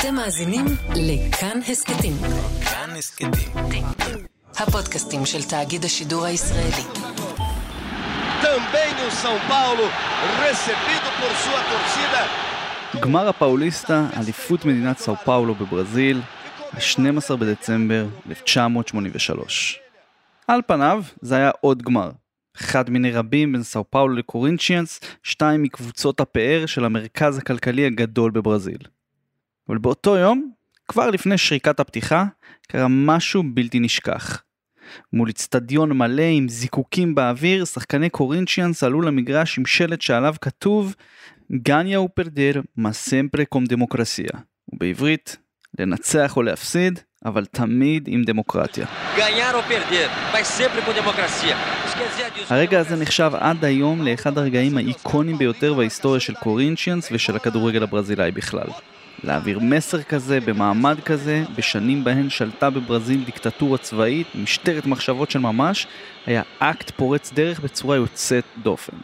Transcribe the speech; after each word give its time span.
אתם 0.00 0.14
מאזינים 0.14 0.64
לכאן 0.96 1.58
הסכתים. 1.68 2.12
כאן 2.64 2.90
הסכתים. 2.98 3.30
הפודקאסטים 4.56 5.26
של 5.26 5.42
תאגיד 5.42 5.84
השידור 5.84 6.24
הישראלי. 6.24 6.84
Também 8.42 8.92
o 9.06 9.10
São 9.22 9.38
Paulo, 9.48 9.84
recebido 10.44 11.08
por 11.20 11.32
sua 11.44 11.60
torcida. 11.70 12.24
גמר 13.00 13.28
הפאוליסטה, 13.28 14.06
אליפות 14.16 14.64
מדינת 14.64 14.98
סאו 14.98 15.16
פאולו 15.16 15.54
בברזיל, 15.54 16.20
ה-12 16.72 17.36
בדצמבר 17.36 18.06
1983. 18.30 19.80
על 20.48 20.60
פניו, 20.66 21.02
זה 21.20 21.36
היה 21.36 21.50
עוד 21.60 21.82
גמר. 21.82 22.10
אחד 22.56 22.90
מיני 22.90 23.12
רבים 23.12 23.52
בין 23.52 23.62
סאו 23.62 23.84
פאולו 23.90 24.14
לקורינצ'יאנס, 24.14 25.00
שתיים 25.22 25.62
מקבוצות 25.62 26.20
הפאר 26.20 26.66
של 26.66 26.84
המרכז 26.84 27.38
הכלכלי 27.38 27.86
הגדול 27.86 28.30
בברזיל. 28.30 28.99
אבל 29.70 29.78
באותו 29.78 30.16
יום, 30.16 30.50
כבר 30.88 31.10
לפני 31.10 31.38
שריקת 31.38 31.80
הפתיחה, 31.80 32.24
קרה 32.68 32.86
משהו 32.88 33.42
בלתי 33.54 33.80
נשכח. 33.80 34.42
מול 35.12 35.30
אצטדיון 35.30 35.92
מלא 35.92 36.22
עם 36.22 36.48
זיקוקים 36.48 37.14
באוויר, 37.14 37.64
שחקני 37.64 38.10
קורינצ'יאנס 38.10 38.84
עלו 38.84 39.00
למגרש 39.00 39.58
עם 39.58 39.66
שלט 39.66 40.00
שעליו 40.00 40.34
כתוב 40.40 40.94
גניה 41.52 42.00
ופרדר 42.00 42.60
מסמפרה 42.76 43.44
קום 43.44 43.64
דמוקרסיה. 43.64 44.28
ובעברית, 44.72 45.36
לנצח 45.78 46.36
או 46.36 46.42
להפסיד, 46.42 47.00
אבל 47.24 47.44
תמיד 47.44 48.08
עם 48.08 48.22
דמוקרטיה. 48.24 48.86
הרגע 52.48 52.80
הזה 52.80 52.96
נחשב 52.96 53.30
עד 53.34 53.64
היום 53.64 54.02
לאחד 54.02 54.38
הרגעים 54.38 54.76
האיקונים 54.76 55.38
ביותר 55.38 55.74
בהיסטוריה 55.74 56.20
של 56.20 56.34
קורינצ'יאנס 56.34 57.08
ושל 57.12 57.36
הכדורגל 57.36 57.82
הברזילאי 57.82 58.30
בכלל. 58.30 58.68
להעביר 59.24 59.58
מסר 59.58 60.02
כזה 60.02 60.40
במעמד 60.40 61.00
כזה, 61.04 61.44
בשנים 61.56 62.04
בהן 62.04 62.30
שלטה 62.30 62.70
בברזיל 62.70 63.24
דיקטטורה 63.24 63.78
צבאית, 63.78 64.26
משטרת 64.34 64.86
מחשבות 64.86 65.30
של 65.30 65.38
ממש, 65.38 65.86
היה 66.26 66.42
אקט 66.58 66.90
פורץ 66.90 67.32
דרך 67.32 67.60
בצורה 67.60 67.96
יוצאת 67.96 68.44
דופן. 68.62 68.96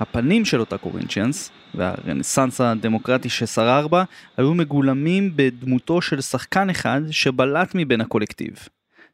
הפנים 0.00 0.44
של 0.44 0.60
אותה 0.60 0.78
קורינצ'יאנס, 0.78 1.50
והרנסאנס 1.74 2.60
הדמוקרטי 2.60 3.28
ששרר 3.28 3.88
בה, 3.88 4.04
היו 4.36 4.54
מגולמים 4.54 5.32
בדמותו 5.36 6.02
של 6.02 6.20
שחקן 6.20 6.70
אחד 6.70 7.00
שבלט 7.10 7.70
מבין 7.74 8.00
הקולקטיב. 8.00 8.68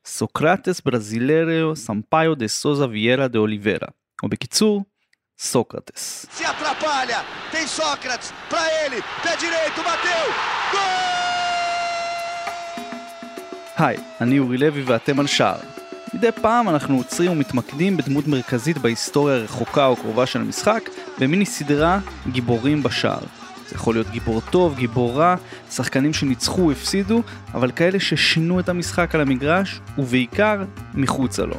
סוקרטס 0.04 0.80
ברזיליירו 0.80 1.76
סמפאיו 1.76 2.34
דה 2.34 2.48
סוזה 2.48 2.88
ויירה 2.88 3.28
דה 3.28 3.38
אוליברה, 3.38 3.88
או 4.22 4.28
בקיצור, 4.28 4.84
סוקרטס. 5.42 6.26
Se 6.38 6.44
atrapalha, 6.44 7.20
tem 7.52 7.66
Sócrates, 7.66 8.28
pra 8.50 8.64
ele, 8.82 8.98
pé 9.22 9.36
direito, 9.36 9.80
bateu, 9.82 10.32
היי, 13.76 13.96
אני 14.20 14.38
אורי 14.38 14.58
לוי 14.58 14.82
ואתם 14.82 15.20
על 15.20 15.26
שער. 15.26 15.58
מדי 16.14 16.32
פעם 16.32 16.68
אנחנו 16.68 16.96
עוצרים 16.96 17.32
ומתמקדים 17.32 17.96
בדמות 17.96 18.26
מרכזית 18.26 18.78
בהיסטוריה 18.78 19.36
הרחוקה 19.36 19.86
או 19.86 19.96
קרובה 19.96 20.26
של 20.26 20.40
המשחק, 20.40 20.80
במיני 21.18 21.46
סדרה 21.46 21.98
גיבורים 22.28 22.82
בשער. 22.82 23.22
זה 23.68 23.74
יכול 23.74 23.94
להיות 23.94 24.10
גיבור 24.10 24.40
טוב, 24.50 24.76
גיבור 24.76 25.18
רע, 25.18 25.34
שחקנים 25.70 26.14
שניצחו, 26.14 26.72
הפסידו, 26.72 27.22
אבל 27.54 27.70
כאלה 27.70 28.00
ששינו 28.00 28.60
את 28.60 28.68
המשחק 28.68 29.14
על 29.14 29.20
המגרש, 29.20 29.80
ובעיקר 29.98 30.62
מחוצה 30.94 31.42
לו. 31.42 31.56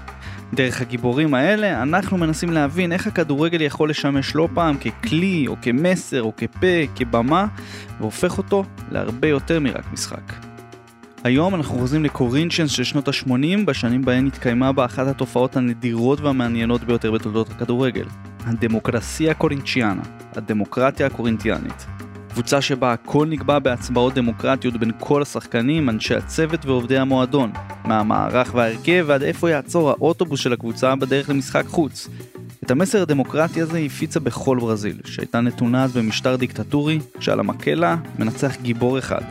דרך 0.56 0.82
הגיבורים 0.82 1.34
האלה 1.34 1.82
אנחנו 1.82 2.18
מנסים 2.18 2.52
להבין 2.52 2.92
איך 2.92 3.08
הכדורגל 3.08 3.62
יכול 3.62 3.90
לשמש 3.90 4.36
לא 4.36 4.50
פעם 4.54 4.78
ככלי 4.78 5.46
או 5.48 5.56
כמסר 5.62 6.22
או 6.22 6.34
כפה, 6.38 6.68
כבמה, 6.96 7.48
והופך 8.00 8.38
אותו 8.38 8.64
להרבה 8.92 9.28
יותר 9.28 9.59
מרק 9.59 9.94
משחק. 9.94 10.34
היום 11.24 11.56
אנחנו 11.56 11.80
חוזרים 11.80 12.04
לקורינצ'נס 12.04 12.72
של 12.72 12.84
שנות 12.84 13.08
ה-80, 13.08 13.66
בשנים 13.66 14.02
בהן 14.02 14.28
התקיימה 14.28 14.72
בה 14.72 14.86
אחת 14.86 15.08
התופעות 15.08 15.56
הנדירות 15.56 16.19
והמעניינות 16.22 16.84
ביותר 16.84 17.12
בתולדות 17.12 17.50
הכדורגל. 17.50 18.06
הדמוקרסיה 18.46 19.31
הקורינצ'יאנה, 19.31 20.03
הדמוקרטיה 20.35 21.08
הקורינטיאנית. 21.08 21.93
קבוצה 22.34 22.62
שבה 22.62 22.94
הכל 22.94 23.28
נקבע 23.30 23.60
בהצבעות 23.60 24.14
דמוקרטיות 24.14 24.78
בין 24.78 24.92
כל 25.00 25.22
השחקנים, 25.22 25.90
אנשי 25.90 26.16
הצוות 26.16 26.66
ועובדי 26.66 26.98
המועדון. 26.98 27.52
מהמערך 27.86 28.56
וההרכב 28.56 29.06
ועד 29.08 29.24
איפה 29.24 29.50
יעצור 29.50 29.90
האוטובוס 29.90 30.40
של 30.40 30.54
הקבוצה 30.54 30.96
בדרך 30.96 31.30
למשחק 31.30 31.66
חוץ. 31.68 32.08
את 32.64 32.72
המסר 32.72 33.02
הדמוקרטי 33.02 33.62
הזה 33.62 33.78
הפיצה 33.78 34.20
בכל 34.20 34.58
ברזיל, 34.62 34.98
שהייתה 35.06 35.42
נתונה 35.42 35.84
אז 35.84 35.98
במשטר 35.98 36.36
דיקטטורי, 36.36 37.00
שעל 37.20 37.40
המקהלה 37.40 37.96
מנצח 38.20 38.56
גיבור 38.62 39.00
אחד, 39.00 39.22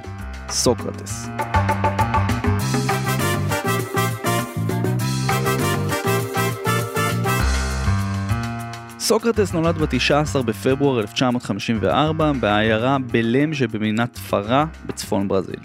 סוקרטס. 0.48 1.28
סוקרטס 9.12 9.52
נולד 9.52 9.78
ב-19 9.78 10.42
בפברואר 10.42 11.00
1954 11.00 12.32
בעיירה 12.40 12.98
בלם 12.98 13.54
שבמדינת 13.54 14.18
פרה 14.18 14.66
בצפון 14.86 15.28
ברזיל. 15.28 15.60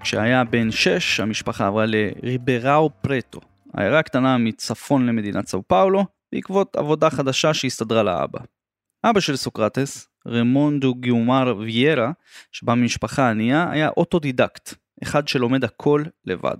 כשהיה 0.00 0.44
בן 0.44 0.70
6, 0.70 1.20
המשפחה 1.20 1.66
עברה 1.66 1.84
לריבראו 1.86 2.90
פרטו, 3.00 3.40
עיירה 3.76 4.02
קטנה 4.02 4.38
מצפון 4.38 5.06
למדינת 5.06 5.48
סאו 5.48 5.62
פאולו, 5.66 6.06
בעקבות 6.32 6.76
עבודה 6.76 7.10
חדשה 7.10 7.54
שהסתדרה 7.54 8.02
לאבא. 8.02 8.38
אבא 9.04 9.20
של 9.20 9.36
סוקרטס, 9.36 10.08
רמונדו 10.28 10.94
גיומר 10.94 11.56
ויירה, 11.58 12.10
שבא 12.52 12.74
ממשפחה 12.74 13.30
ענייה, 13.30 13.70
היה 13.70 13.88
אוטודידקט, 13.88 14.74
אחד 15.02 15.28
שלומד 15.28 15.64
הכל 15.64 16.02
לבד. 16.24 16.58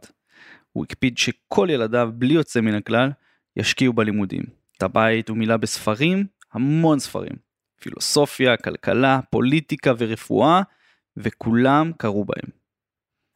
הוא 0.72 0.84
הקפיד 0.84 1.18
שכל 1.18 1.68
ילדיו, 1.70 2.10
בלי 2.14 2.34
יוצא 2.34 2.60
מן 2.60 2.74
הכלל, 2.74 3.10
ישקיעו 3.56 3.92
בלימודים. 3.92 4.63
את 4.78 4.82
הבית 4.82 5.28
הוא 5.28 5.36
מילא 5.36 5.56
בספרים, 5.56 6.26
המון 6.52 6.98
ספרים. 6.98 7.36
פילוסופיה, 7.80 8.56
כלכלה, 8.56 9.20
פוליטיקה 9.30 9.92
ורפואה, 9.98 10.62
וכולם 11.16 11.92
קראו 11.98 12.24
בהם. 12.24 12.50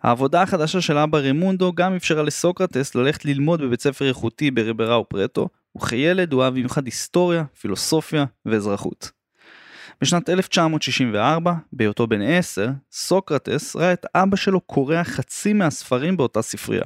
העבודה 0.03 0.43
החדשה 0.43 0.81
של 0.81 0.99
אבא 0.99 1.19
רמונדו 1.19 1.73
גם 1.73 1.95
אפשרה 1.95 2.23
לסוקרטס 2.23 2.95
ללכת 2.95 3.25
ללמוד 3.25 3.63
בבית 3.63 3.81
ספר 3.81 4.09
איכותי 4.09 4.51
בריבראו 4.51 5.09
פרטו, 5.09 5.49
וכילד 5.77 6.33
הוא 6.33 6.43
אהב 6.43 6.53
במיוחד 6.55 6.85
היסטוריה, 6.85 7.45
פילוסופיה 7.61 8.25
ואזרחות. 8.47 9.11
בשנת 10.01 10.29
1964, 10.31 11.53
בהיותו 11.73 12.07
בן 12.07 12.23
10, 12.23 12.69
סוקרטס 12.93 13.77
ראה 13.77 13.93
את 13.93 14.07
אבא 14.15 14.37
שלו 14.37 14.61
קורע 14.61 15.05
חצי 15.05 15.53
מהספרים 15.53 16.17
באותה 16.17 16.43
ספרייה. 16.43 16.85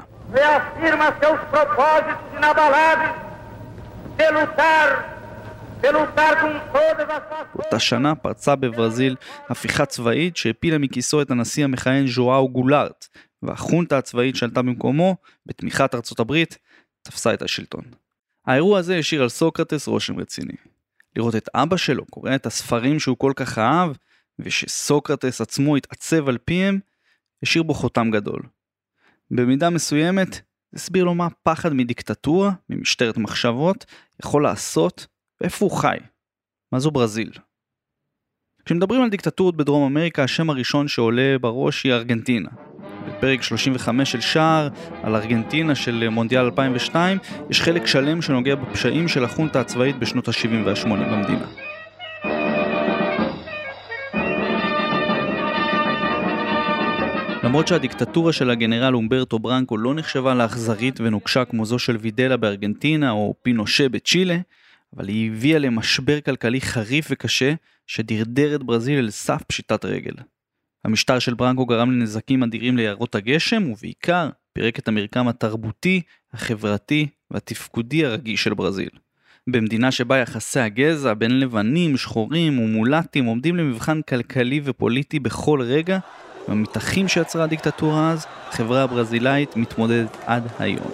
באותה 7.54 7.78
שנה 7.78 8.14
פרצה 8.14 8.56
בברזיל 8.56 9.16
הפיכה 9.48 9.86
צבאית 9.86 10.36
שהפילה 10.36 10.78
מכיסו 10.78 11.22
את 11.22 11.30
הנשיא 11.30 11.64
המכהן 11.64 12.06
ז'ואאו 12.06 12.48
גולארט, 12.48 13.08
והחונטה 13.42 13.98
הצבאית 13.98 14.36
שעלתה 14.36 14.62
במקומו, 14.62 15.16
בתמיכת 15.46 15.94
ארצות 15.94 16.20
הברית, 16.20 16.58
תפסה 17.02 17.34
את 17.34 17.42
השלטון. 17.42 17.84
האירוע 18.46 18.78
הזה 18.78 18.98
השאיר 18.98 19.22
על 19.22 19.28
סוקרטס 19.28 19.88
רושם 19.88 20.18
רציני. 20.18 20.54
לראות 21.16 21.36
את 21.36 21.48
אבא 21.54 21.76
שלו 21.76 22.06
קורא 22.06 22.34
את 22.34 22.46
הספרים 22.46 23.00
שהוא 23.00 23.16
כל 23.16 23.32
כך 23.36 23.58
אהב, 23.58 23.90
ושסוקרטס 24.38 25.40
עצמו 25.40 25.76
התעצב 25.76 26.28
על 26.28 26.38
פיהם, 26.38 26.78
השאיר 27.42 27.62
בו 27.62 27.74
חותם 27.74 28.10
גדול. 28.10 28.42
במידה 29.30 29.70
מסוימת, 29.70 30.40
הסביר 30.74 31.04
לו 31.04 31.14
מה 31.14 31.28
פחד 31.42 31.72
מדיקטטורה, 31.72 32.50
ממשטרת 32.70 33.16
מחשבות, 33.16 33.84
יכול 34.22 34.42
לעשות, 34.42 35.06
ואיפה 35.40 35.64
הוא 35.64 35.72
חי. 35.72 35.96
מה 36.72 36.78
זו 36.78 36.90
ברזיל? 36.90 37.30
כשמדברים 38.64 39.02
על 39.02 39.10
דיקטטורות 39.10 39.56
בדרום 39.56 39.92
אמריקה, 39.92 40.24
השם 40.24 40.50
הראשון 40.50 40.88
שעולה 40.88 41.38
בראש 41.40 41.84
היא 41.84 41.92
ארגנטינה. 41.92 42.48
בפרק 43.08 43.42
35 43.42 44.12
של 44.12 44.20
שער, 44.20 44.68
על 45.02 45.16
ארגנטינה 45.16 45.74
של 45.74 46.08
מונדיאל 46.08 46.44
2002, 46.44 47.18
יש 47.50 47.62
חלק 47.62 47.86
שלם 47.86 48.22
שנוגע 48.22 48.54
בפשעים 48.54 49.08
של 49.08 49.24
החונטה 49.24 49.60
הצבאית 49.60 49.98
בשנות 49.98 50.28
ה-70 50.28 50.66
וה-80 50.66 50.88
במדינה. 50.88 51.71
למרות 57.52 57.68
שהדיקטטורה 57.68 58.32
של 58.32 58.50
הגנרל 58.50 58.94
אומברטו 58.94 59.38
ברנקו 59.38 59.76
לא 59.76 59.94
נחשבה 59.94 60.34
לאכזרית 60.34 61.00
ונוקשה 61.00 61.44
כמו 61.44 61.66
זו 61.66 61.78
של 61.78 61.96
וידלה 61.96 62.36
בארגנטינה 62.36 63.10
או 63.10 63.34
פינושה 63.42 63.88
בצ'ילה, 63.88 64.38
אבל 64.96 65.08
היא 65.08 65.30
הביאה 65.30 65.58
למשבר 65.58 66.20
כלכלי 66.20 66.60
חריף 66.60 67.06
וקשה 67.10 67.54
שדרדר 67.86 68.54
את 68.54 68.62
ברזיל 68.62 68.98
אל 68.98 69.10
סף 69.10 69.42
פשיטת 69.42 69.84
רגל. 69.84 70.12
המשטר 70.84 71.18
של 71.18 71.34
ברנקו 71.34 71.66
גרם 71.66 71.90
לנזקים 71.90 72.42
אדירים 72.42 72.76
ליערות 72.76 73.14
הגשם, 73.14 73.70
ובעיקר 73.70 74.28
פירק 74.52 74.78
את 74.78 74.88
המרקם 74.88 75.28
התרבותי, 75.28 76.00
החברתי 76.32 77.06
והתפקודי 77.30 78.04
הרגיש 78.04 78.44
של 78.44 78.54
ברזיל. 78.54 78.90
במדינה 79.46 79.90
שבה 79.90 80.16
יחסי 80.16 80.60
הגזע 80.60 81.14
בין 81.14 81.40
לבנים, 81.40 81.96
שחורים 81.96 82.58
ומולטים 82.58 83.24
עומדים 83.24 83.56
למבחן 83.56 84.02
כלכלי 84.02 84.60
ופוליטי 84.64 85.20
בכל 85.20 85.60
רגע, 85.62 85.98
עם 86.48 86.54
המתחים 86.54 87.08
שיצרה 87.08 87.44
הדיקטטורה 87.44 88.10
אז, 88.10 88.26
החברה 88.48 88.82
הברזילאית 88.82 89.56
מתמודדת 89.56 90.16
עד 90.26 90.46
היום. 90.58 90.90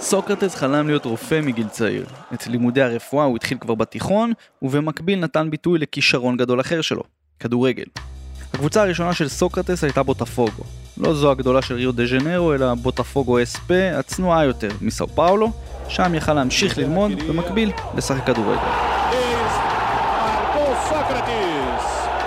סוקרטס 0.00 0.54
חלם 0.54 0.86
להיות 0.86 1.04
רופא 1.04 1.40
מגיל 1.42 1.68
צעיר. 1.68 2.06
את 2.34 2.46
לימודי 2.46 2.82
הרפואה 2.82 3.24
הוא 3.24 3.36
התחיל 3.36 3.58
כבר 3.58 3.74
בתיכון, 3.74 4.32
ובמקביל 4.62 5.18
נתן 5.18 5.50
ביטוי 5.50 5.78
לכישרון 5.78 6.36
גדול 6.36 6.60
אחר 6.60 6.80
שלו, 6.80 7.02
כדורגל. 7.40 7.84
הקבוצה 8.54 8.82
הראשונה 8.82 9.14
של 9.14 9.28
סוקרטס 9.28 9.84
הייתה 9.84 10.02
בוטפוגו. 10.02 10.62
לא 10.98 11.14
זו 11.14 11.30
הגדולה 11.30 11.62
של 11.62 11.74
ריו 11.74 11.92
דה 11.92 12.06
ז'נרו, 12.06 12.54
אלא 12.54 12.74
בוטפוגו 12.74 13.42
אספה, 13.42 13.98
הצנועה 13.98 14.44
יותר, 14.44 14.70
מסאו 14.80 15.08
פאולו, 15.08 15.50
שם 15.88 16.14
יכל 16.14 16.34
להמשיך 16.34 16.78
ללמוד, 16.78 17.12
במקביל 17.28 17.72
לשחק 17.94 18.26
כדורגל. 18.26 18.60
Marcou 20.30 20.70
Sócrates. 20.90 21.84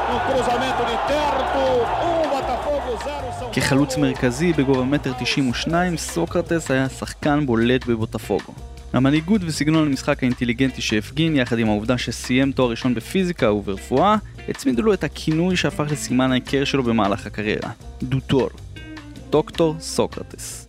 No 0.09 0.17
cruzamento 0.27 0.81
de 0.91 0.97
Terto, 1.11 1.63
um 2.07 2.29
Botafogo, 2.35 2.89
zero 3.03 3.27
São 3.39 3.42
כחלוץ 3.55 3.97
מרכזי 3.97 4.53
בגובה 4.53 4.83
מטר 4.83 5.13
92, 5.19 5.97
סוקרטס 5.97 6.71
היה 6.71 6.89
שחקן 6.89 7.45
בולט 7.45 7.85
בבוטפוגו. 7.85 8.53
המנהיגות 8.93 9.41
וסגנון 9.45 9.87
המשחק 9.87 10.23
האינטליגנטי 10.23 10.81
שהפגין, 10.81 11.35
יחד 11.35 11.59
עם 11.59 11.67
העובדה 11.67 11.97
שסיים 11.97 12.51
תואר 12.51 12.69
ראשון 12.69 12.93
בפיזיקה 12.93 13.51
וברפואה, 13.51 14.15
הצמידו 14.49 14.81
לו 14.81 14.93
את 14.93 15.03
הכינוי 15.03 15.57
שהפך 15.57 15.85
לסימן 15.91 16.31
ההיכר 16.31 16.63
שלו 16.63 16.83
במהלך 16.83 17.25
הקריירה, 17.25 17.71
דוטור, 18.03 18.49
דוקטור 19.29 19.75
סוקרטס. 19.79 20.67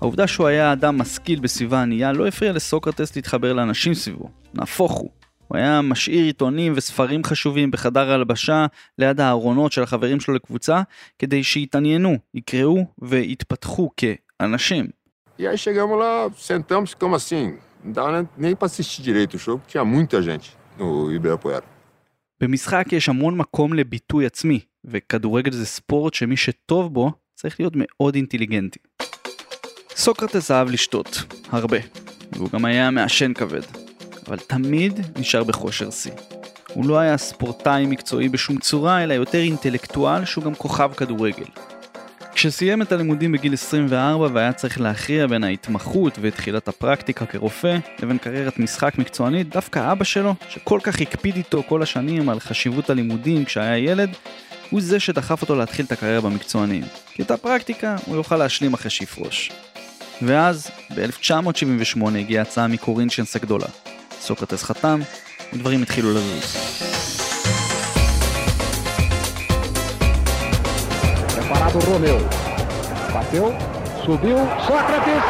העובדה 0.00 0.26
שהוא 0.26 0.46
היה 0.46 0.72
אדם 0.72 0.98
משכיל 0.98 1.40
בסביבה 1.40 1.82
ענייה 1.82 2.12
לא 2.12 2.26
הפריע 2.26 2.52
לסוקרטס 2.52 3.16
להתחבר 3.16 3.52
לאנשים 3.52 3.94
סביבו, 3.94 4.28
נהפוך 4.54 4.92
הוא. 4.92 5.19
הוא 5.50 5.58
היה 5.58 5.82
משאיר 5.82 6.24
עיתונים 6.24 6.72
וספרים 6.76 7.24
חשובים 7.24 7.70
בחדר 7.70 8.10
ההלבשה 8.10 8.66
ליד 8.98 9.20
הארונות 9.20 9.72
של 9.72 9.82
החברים 9.82 10.20
שלו 10.20 10.34
לקבוצה, 10.34 10.82
כדי 11.18 11.42
שיתעניינו, 11.44 12.18
יקראו 12.34 12.84
ויתפתחו 12.98 13.90
כאנשים. 13.96 14.86
E 15.40 15.46
aí 15.46 15.58
chegamos 15.58 15.98
lá, 15.98 16.12
sentamos, 16.36 16.90
ficamos 16.90 17.16
assim, 17.22 17.44
não 17.84 17.92
dava 17.92 18.26
nem- 18.36 18.54
pra 18.54 18.66
assistir 18.66 19.00
direito 19.02 19.34
o 19.36 19.38
show, 19.44 19.56
porque 19.58 19.72
tinha 19.72 19.84
muita 19.84 20.22
gente 20.22 20.46
no 20.78 21.10
Ibirapuera. 21.16 21.64
במשחק 22.40 22.92
יש 22.92 23.08
המון 23.08 23.36
מקום 23.36 23.74
לביטוי 23.74 24.26
עצמי, 24.26 24.60
וכדורגל 24.84 25.52
זה 25.52 25.66
ספורט 25.66 26.14
שמי 26.14 26.36
שטוב 26.36 26.94
בו 26.94 27.12
צריך 27.34 27.60
להיות 27.60 27.72
מאוד 27.76 28.14
אינטליגנטי. 28.14 28.78
סוקרטס 29.96 30.50
אהב 30.50 30.70
לשתות, 30.70 31.08
הרבה, 31.50 31.78
והוא 32.32 32.48
גם 32.52 32.64
היה 32.64 32.90
מעשן 32.90 33.32
כבד, 33.34 33.62
אבל 34.28 34.38
תמיד 34.38 35.00
נשאר 35.16 35.44
בכושר 35.44 35.90
שיא. 35.90 36.12
הוא 36.74 36.86
לא 36.86 36.98
היה 36.98 37.16
ספורטאי 37.16 37.86
מקצועי 37.86 38.28
בשום 38.28 38.58
צורה, 38.58 39.02
אלא 39.02 39.14
יותר 39.14 39.38
אינטלקטואל 39.38 40.24
שהוא 40.24 40.44
גם 40.44 40.54
כוכב 40.54 40.90
כדורגל. 40.96 41.44
כשסיים 42.34 42.82
את 42.82 42.92
הלימודים 42.92 43.32
בגיל 43.32 43.52
24 43.52 44.28
והיה 44.32 44.52
צריך 44.52 44.80
להכריע 44.80 45.26
בין 45.26 45.44
ההתמחות 45.44 46.18
ותחילת 46.20 46.68
הפרקטיקה 46.68 47.26
כרופא 47.26 47.78
לבין 48.02 48.18
קריירת 48.18 48.58
משחק 48.58 48.98
מקצוענית, 48.98 49.48
דווקא 49.48 49.92
אבא 49.92 50.04
שלו, 50.04 50.34
שכל 50.48 50.80
כך 50.82 51.00
הקפיד 51.00 51.36
איתו 51.36 51.62
כל 51.68 51.82
השנים 51.82 52.28
על 52.28 52.40
חשיבות 52.40 52.90
הלימודים 52.90 53.44
כשהיה 53.44 53.78
ילד, 53.78 54.10
הוא 54.70 54.80
זה 54.80 55.00
שדחף 55.00 55.42
אותו 55.42 55.54
להתחיל 55.54 55.84
את 55.86 55.92
הקריירה 55.92 56.20
במקצוענים. 56.20 56.82
כי 57.14 57.22
את 57.22 57.30
הפרקטיקה 57.30 57.96
הוא 58.06 58.16
יוכל 58.16 58.36
להשלים 58.36 58.74
אחרי 58.74 58.90
שיפרוש. 58.90 59.52
ואז, 60.22 60.70
ב-1978 60.94 62.18
הגיעה 62.18 62.42
הצעה 62.42 62.66
מקורינצ'נס 62.66 63.36
הגדולה. 63.36 63.66
סוקרטס 64.20 64.62
חתם, 64.62 65.00
ודברים 65.52 65.82
התחילו 65.82 66.10
לזוז. 66.10 66.56
Preparado 71.34 71.78
o 71.78 71.82
Romeu. 71.88 72.18
Bateu, 73.14 73.46
subiu, 74.04 74.38
Sócrates. 74.66 75.24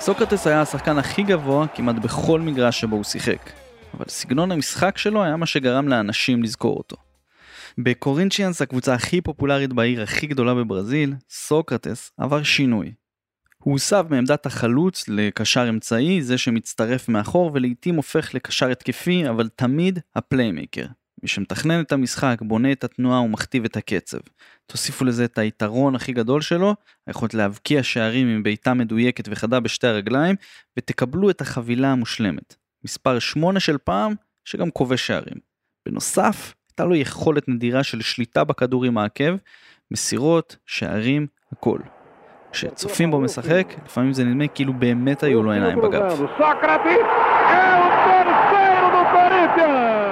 סוקרטס 0.00 0.46
היה 0.46 0.60
השחקן 0.60 0.98
הכי 0.98 1.22
גבוה 1.22 1.66
כמעט 1.66 1.96
בכל 1.96 2.40
מגרש 2.40 2.80
שבו 2.80 2.96
הוא 2.96 3.04
שיחק, 3.04 3.50
אבל 3.94 4.04
סגנון 4.08 4.52
המשחק 4.52 4.98
שלו 4.98 5.24
היה 5.24 5.36
מה 5.36 5.46
שגרם 5.46 5.88
לאנשים 5.88 6.42
לזכור 6.42 6.76
אותו. 6.76 6.96
בקורינצ'יאנס, 7.78 8.62
הקבוצה 8.62 8.94
הכי 8.94 9.20
פופולרית 9.20 9.72
בעיר 9.72 10.02
הכי 10.02 10.26
גדולה 10.26 10.54
בברזיל, 10.54 11.14
סוקרטס 11.30 12.12
עבר 12.18 12.42
שינוי. 12.42 12.92
הוא 13.62 13.72
הוסב 13.72 14.06
מעמדת 14.10 14.46
החלוץ 14.46 15.08
לקשר 15.08 15.68
אמצעי, 15.68 16.22
זה 16.22 16.38
שמצטרף 16.38 17.08
מאחור 17.08 17.50
ולעיתים 17.54 17.96
הופך 17.96 18.34
לקשר 18.34 18.70
התקפי, 18.70 19.28
אבל 19.28 19.48
תמיד 19.48 19.98
ה 20.16 20.22
playmaker. 20.22 20.86
מי 21.22 21.28
שמתכנן 21.28 21.80
את 21.80 21.92
המשחק, 21.92 22.38
בונה 22.42 22.72
את 22.72 22.84
התנועה 22.84 23.20
ומכתיב 23.20 23.64
את 23.64 23.76
הקצב. 23.76 24.18
תוסיפו 24.66 25.04
לזה 25.04 25.24
את 25.24 25.38
היתרון 25.38 25.94
הכי 25.94 26.12
גדול 26.12 26.40
שלו, 26.40 26.74
היכולת 27.06 27.34
להבקיע 27.34 27.82
שערים 27.82 28.28
עם 28.28 28.42
בעיטה 28.42 28.74
מדויקת 28.74 29.24
וחדה 29.30 29.60
בשתי 29.60 29.86
הרגליים, 29.86 30.36
ותקבלו 30.76 31.30
את 31.30 31.40
החבילה 31.40 31.92
המושלמת. 31.92 32.56
מספר 32.84 33.18
8 33.18 33.60
של 33.60 33.78
פעם, 33.78 34.14
שגם 34.44 34.70
כובש 34.70 35.06
שערים. 35.06 35.36
בנוסף, 35.86 36.54
הייתה 36.70 36.84
לו 36.84 36.94
יכולת 36.94 37.48
נדירה 37.48 37.82
של 37.82 38.00
שליטה 38.00 38.44
בכדור 38.44 38.84
עם 38.84 38.98
העקב, 38.98 39.36
מסירות, 39.90 40.56
שערים, 40.66 41.26
הכל. 41.52 41.78
כשצופים 42.52 43.10
בו 43.10 43.20
משחק, 43.20 43.74
לפעמים 43.86 44.12
זה 44.12 44.24
נדמה 44.24 44.48
כאילו 44.48 44.72
באמת 44.72 45.22
היו 45.22 45.42
לו 45.42 45.52
עיניים 45.52 45.80
בגב. 45.80 46.22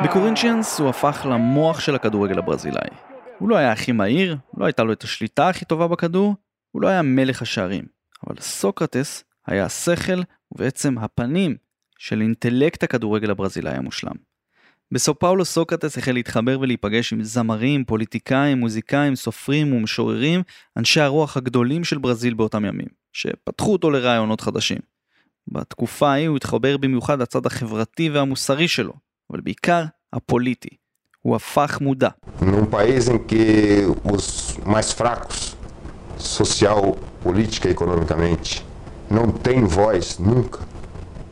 בקורינצ'יאנס 0.05 0.81
הוא 0.81 0.89
הפך 0.89 1.27
למוח 1.31 1.81
של 1.81 1.95
הכדורגל 1.95 2.39
הברזילאי. 2.39 2.89
הוא 3.39 3.49
לא 3.49 3.57
היה 3.57 3.73
הכי 3.73 3.93
מהיר, 3.93 4.37
לא 4.57 4.67
הייתה 4.67 4.83
לו 4.83 4.93
את 4.93 5.03
השליטה 5.03 5.49
הכי 5.49 5.65
טובה 5.65 5.89
בכדור, 5.89 6.35
הוא 6.71 6.83
לא 6.83 6.89
היה 6.89 7.03
מלך 7.03 7.43
השערים. 7.43 7.85
אבל 8.27 8.37
סוקרטס 8.41 9.25
היה 9.47 9.65
השכל 9.65 10.23
ובעצם 10.53 10.99
הפנים 10.99 11.57
של 11.99 12.21
אינטלקט 12.21 12.83
הכדורגל 12.83 13.31
הברזילאי 13.31 13.75
המושלם. 13.75 14.28
בסאו 14.93 15.19
פאולו 15.19 15.45
סוקרטס 15.45 15.99
החל 15.99 16.13
להתחבר 16.13 16.59
ולהיפגש 16.61 17.13
עם 17.13 17.23
זמרים, 17.23 17.85
פוליטיקאים, 17.85 18.59
מוזיקאים, 18.59 19.17
סופרים 19.17 19.73
ומשוררים, 19.73 20.43
אנשי 20.77 21.01
הרוח 21.01 21.37
הגדולים 21.37 21.85
של 21.85 21.99
ברזיל 21.99 22.35
באותם 22.35 22.65
ימים, 22.65 22.89
שפתחו 23.13 23.73
אותו 23.73 23.91
לרעיונות 23.91 24.41
חדשים. 24.41 24.79
בתקופה 25.49 26.11
ההיא 26.11 26.29
הוא 26.29 26.37
התחבר 26.37 26.77
במיוחד 26.77 27.23
לצד 27.23 27.47
החברתי 27.47 28.11
והמוסרי 28.11 28.69
שלו, 28.69 28.93
אבל 29.31 29.41
בעיקר 29.41 29.85
הפוליטי. 30.13 30.69
הוא 31.21 31.37
הפך 31.37 31.79
מודע. 31.81 32.09
Social, 36.41 36.85
política 37.23 37.69
e 37.69 37.71
economicamente, 37.71 38.65
não 39.17 39.27
têm 39.31 39.65
voz 39.65 40.19
nunca, 40.19 40.61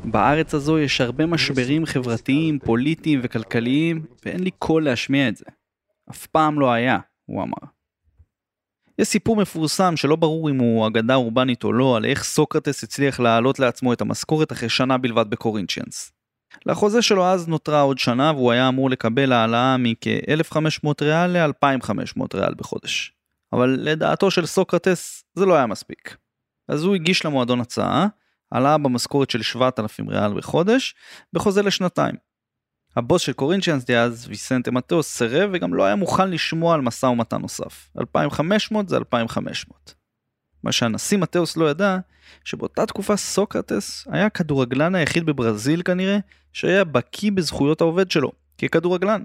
בארץ 0.07 0.55
הזו 0.55 0.79
יש 0.79 1.01
הרבה 1.01 1.27
משברים 1.27 1.87
חברתיים, 1.87 2.59
פוליטיים 2.59 3.21
וכלכליים, 3.23 4.07
ואין 4.25 4.43
לי 4.43 4.51
קול 4.51 4.85
להשמיע 4.85 5.29
את 5.29 5.37
זה. 5.37 5.45
אף 6.11 6.27
פעם 6.27 6.61
לא 6.61 6.73
היה, 6.73 6.99
הוא 7.25 7.43
אמר. 7.43 7.69
יש 8.99 9.09
סיפור 9.09 9.37
מפורסם 9.37 9.97
שלא 9.97 10.17
ברור 10.17 10.51
אם 10.51 10.59
הוא 10.59 10.87
אגדה 10.87 11.15
אורבנית 11.15 11.65
או 11.65 11.73
לא, 11.73 11.97
על 11.97 12.05
איך 12.05 12.25
סוקרטס 12.25 12.85
הצליח 12.85 13.21
להעלות 13.21 13.59
לעצמו 13.59 13.93
את 13.93 14.01
המשכורת 14.01 14.53
אחרי 14.53 14.69
שנה 14.69 14.99
בלבד 14.99 15.31
בקורינצ'יאנס. 15.31 16.13
לחוזה 16.67 17.03
שלו 17.03 17.27
אז 17.27 17.49
נותרה 17.49 17.81
עוד 17.81 17.99
שנה 17.99 18.33
והוא 18.33 18.53
היה 18.53 18.69
אמור 18.69 18.91
לקבל 18.91 19.33
העלאה 19.33 19.77
מכ-1500 19.77 20.89
ריאל 21.03 21.47
ל-2500 21.47 22.23
ריאל 22.35 22.55
בחודש. 22.55 23.13
אבל 23.53 23.77
לדעתו 23.83 24.31
של 24.31 24.47
סוקרטס 24.47 25.25
זה 25.35 25.47
לא 25.47 25.55
היה 25.55 25.67
מספיק. 25.67 26.17
אז 26.69 26.85
הוא 26.85 26.95
הגיש 26.95 27.27
למועדון 27.27 27.61
הצעה, 27.61 28.07
עלה 28.51 28.79
במשכורת 28.79 29.31
של 29.31 29.43
7,000 29.43 30.09
ריאל 30.09 30.35
בחודש, 30.35 30.95
בחוזה 31.33 31.63
לשנתיים. 31.63 32.15
הבוס 32.97 33.23
של 33.23 33.33
קורינצ'יאנס 33.33 33.85
דאז, 33.85 34.27
ויסנטה 34.29 34.71
מטאוס, 34.71 35.17
סירב 35.17 35.51
וגם 35.53 35.75
לא 35.75 35.85
היה 35.85 35.95
מוכן 35.95 36.31
לשמוע 36.31 36.75
על 36.75 36.81
משא 36.81 37.07
ומתן 37.07 37.41
נוסף. 37.41 37.91
2,500 38.01 38.89
זה 38.89 38.97
2,500. 38.97 39.95
מה 40.63 40.73
שהנשיא 40.73 41.19
מטאוס 41.19 41.57
לא 41.57 41.71
ידע, 41.71 41.99
שבאותה 42.45 42.87
תקופה 42.87 43.17
סוקרטס 43.17 44.07
היה 44.11 44.27
הכדורגלן 44.27 44.95
היחיד 44.95 45.27
בברזיל 45.27 45.83
כנראה, 45.83 46.19
שהיה 46.53 46.85
בקיא 46.85 47.33
בזכויות 47.33 47.81
העובד 47.81 48.11
שלו, 48.11 48.33
ככדורגלן. 48.59 49.23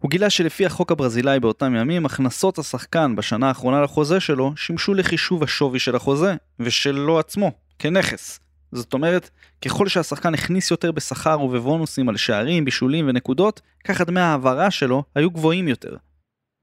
הוא 0.00 0.10
גילה 0.10 0.30
שלפי 0.30 0.66
החוק 0.66 0.92
הברזילאי 0.92 1.40
באותם 1.40 1.74
ימים, 1.74 2.06
הכנסות 2.06 2.58
השחקן 2.58 3.16
בשנה 3.16 3.48
האחרונה 3.48 3.82
לחוזה 3.82 4.20
שלו 4.20 4.52
שימשו 4.56 4.94
לחישוב 4.94 5.42
השווי 5.42 5.78
של 5.78 5.96
החוזה, 5.96 6.34
ושלו 6.60 7.18
עצמו, 7.18 7.52
כנכס. 7.78 8.40
זאת 8.72 8.94
אומרת, 8.94 9.30
ככל 9.64 9.88
שהשחקן 9.88 10.34
הכניס 10.34 10.70
יותר 10.70 10.92
בשכר 10.92 11.40
ובבונוסים 11.40 12.08
על 12.08 12.16
שערים, 12.16 12.64
בישולים 12.64 13.08
ונקודות, 13.08 13.60
ככה 13.84 14.04
דמי 14.04 14.20
ההעברה 14.20 14.70
שלו 14.70 15.04
היו 15.14 15.30
גבוהים 15.30 15.68
יותר. 15.68 15.96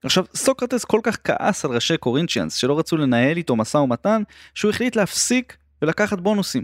עכשיו, 0.04 0.26
סוקרטס 0.36 0.86
כל 0.86 1.00
כך 1.04 1.18
כעס 1.24 1.66
על 1.66 1.72
ראשי 1.72 1.98
קורינצ'יאנס 1.98 2.56
שלא 2.56 2.80
רצו 2.80 2.98
לנהל 2.98 3.38
איתו 3.38 3.56
משא 3.56 3.78
ומתן, 3.78 4.24
שהוא 4.56 4.72
החליט 4.72 4.96
להפסיק 4.96 5.58
ולקחת 5.82 6.20
בונוסים. 6.20 6.64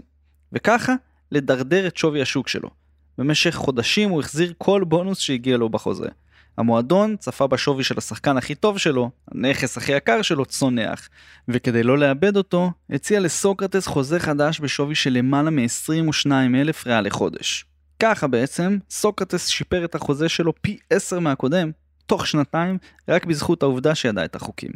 וככה, 0.52 0.94
לדרדר 1.32 1.86
את 1.86 1.96
שווי 1.96 2.22
השוק 2.22 2.48
שלו. 2.48 2.70
במשך 3.18 3.54
חודשים 3.54 4.10
הוא 4.10 4.20
החזיר 4.20 4.52
כל 4.58 4.84
בונוס 4.84 5.18
שהגיע 5.18 5.56
לו 5.56 5.68
בחוזה. 5.68 6.08
המועדון 6.58 7.16
צפה 7.16 7.46
בשווי 7.46 7.84
של 7.84 7.94
השחקן 7.98 8.36
הכי 8.36 8.54
טוב 8.54 8.78
שלו, 8.78 9.10
הנכס 9.32 9.76
הכי 9.76 9.92
יקר 9.92 10.22
שלו 10.22 10.44
צונח, 10.46 11.08
וכדי 11.48 11.82
לא 11.82 11.98
לאבד 11.98 12.36
אותו, 12.36 12.72
הציע 12.90 13.20
לסוקרטס 13.20 13.86
חוזה 13.86 14.20
חדש 14.20 14.60
בשווי 14.60 14.94
של 14.94 15.12
למעלה 15.12 15.50
מ-22 15.50 16.30
אלף 16.54 16.86
ריאל 16.86 17.06
לחודש. 17.06 17.64
ככה 18.00 18.26
בעצם, 18.26 18.78
סוקרטס 18.90 19.48
שיפר 19.48 19.84
את 19.84 19.94
החוזה 19.94 20.28
שלו 20.28 20.52
פי 20.60 20.78
10 20.90 21.18
מהקודם, 21.18 21.70
תוך 22.06 22.26
שנתיים, 22.26 22.78
רק 23.08 23.24
בזכות 23.24 23.62
העובדה 23.62 23.94
שידע 23.94 24.24
את 24.24 24.36
החוקים. 24.36 24.70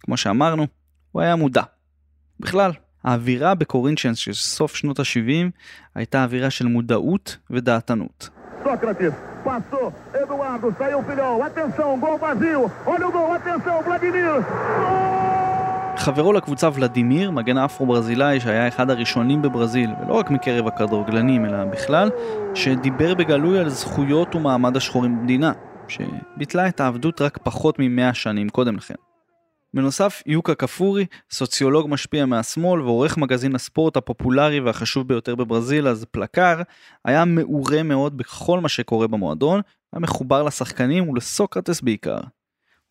כמו 0.00 0.16
שאמרנו, 0.16 0.66
הוא 1.12 1.22
היה 1.22 1.36
מודע. 1.36 1.62
בכלל, 2.40 2.72
האווירה 3.04 3.54
בקורינצ'נס 3.54 4.18
של 4.18 4.32
סוף 4.32 4.76
שנות 4.76 5.00
ה-70 5.00 5.50
הייתה 5.94 6.24
אווירה 6.24 6.50
של 6.50 6.66
מודעות 6.66 7.36
ודעתנות. 7.50 8.37
Sócrates, 8.64 9.14
passou, 9.44 9.92
Eduardo, 10.14 10.74
saiu 10.78 10.98
o 10.98 11.02
filhão, 11.02 11.42
atenção, 11.42 11.98
gol 11.98 12.18
vazio, 12.18 12.70
olha 12.86 13.08
o 13.08 13.12
gol, 13.12 13.32
atenção, 13.32 13.82
Vladimir, 13.82 14.44
חברו 15.98 16.32
לקבוצה 16.32 16.68
ולדימיר, 16.74 17.30
מגן 17.30 17.58
אפרו-ברזילאי 17.58 18.40
שהיה 18.40 18.68
אחד 18.68 18.90
הראשונים 18.90 19.42
בברזיל, 19.42 19.90
ולא 20.00 20.14
רק 20.14 20.30
מקרב 20.30 20.66
הכדורגלנים 20.66 21.46
אלא 21.46 21.64
בכלל, 21.64 22.10
שדיבר 22.54 23.14
בגלוי 23.14 23.58
על 23.58 23.68
זכויות 23.68 24.34
ומעמד 24.34 24.76
השחורים 24.76 25.18
במדינה, 25.18 25.52
שביטלה 25.88 26.68
את 26.68 26.80
העבדות 26.80 27.20
רק 27.20 27.38
פחות 27.42 27.76
ממאה 27.78 28.14
שנים 28.14 28.48
קודם 28.48 28.76
לכן. 28.76 29.07
בנוסף, 29.74 30.22
יוקה 30.26 30.54
קפורי, 30.54 31.06
סוציולוג 31.30 31.90
משפיע 31.90 32.26
מהשמאל 32.26 32.80
ועורך 32.82 33.18
מגזין 33.18 33.54
הספורט 33.54 33.96
הפופולרי 33.96 34.60
והחשוב 34.60 35.08
ביותר 35.08 35.34
בברזיל, 35.34 35.88
אז 35.88 36.04
פלקר, 36.10 36.62
היה 37.04 37.24
מעורה 37.24 37.82
מאוד 37.82 38.16
בכל 38.16 38.60
מה 38.60 38.68
שקורה 38.68 39.06
במועדון, 39.06 39.60
היה 39.92 40.00
מחובר 40.00 40.42
לשחקנים 40.42 41.08
ולסוקרטס 41.08 41.80
בעיקר. 41.80 42.18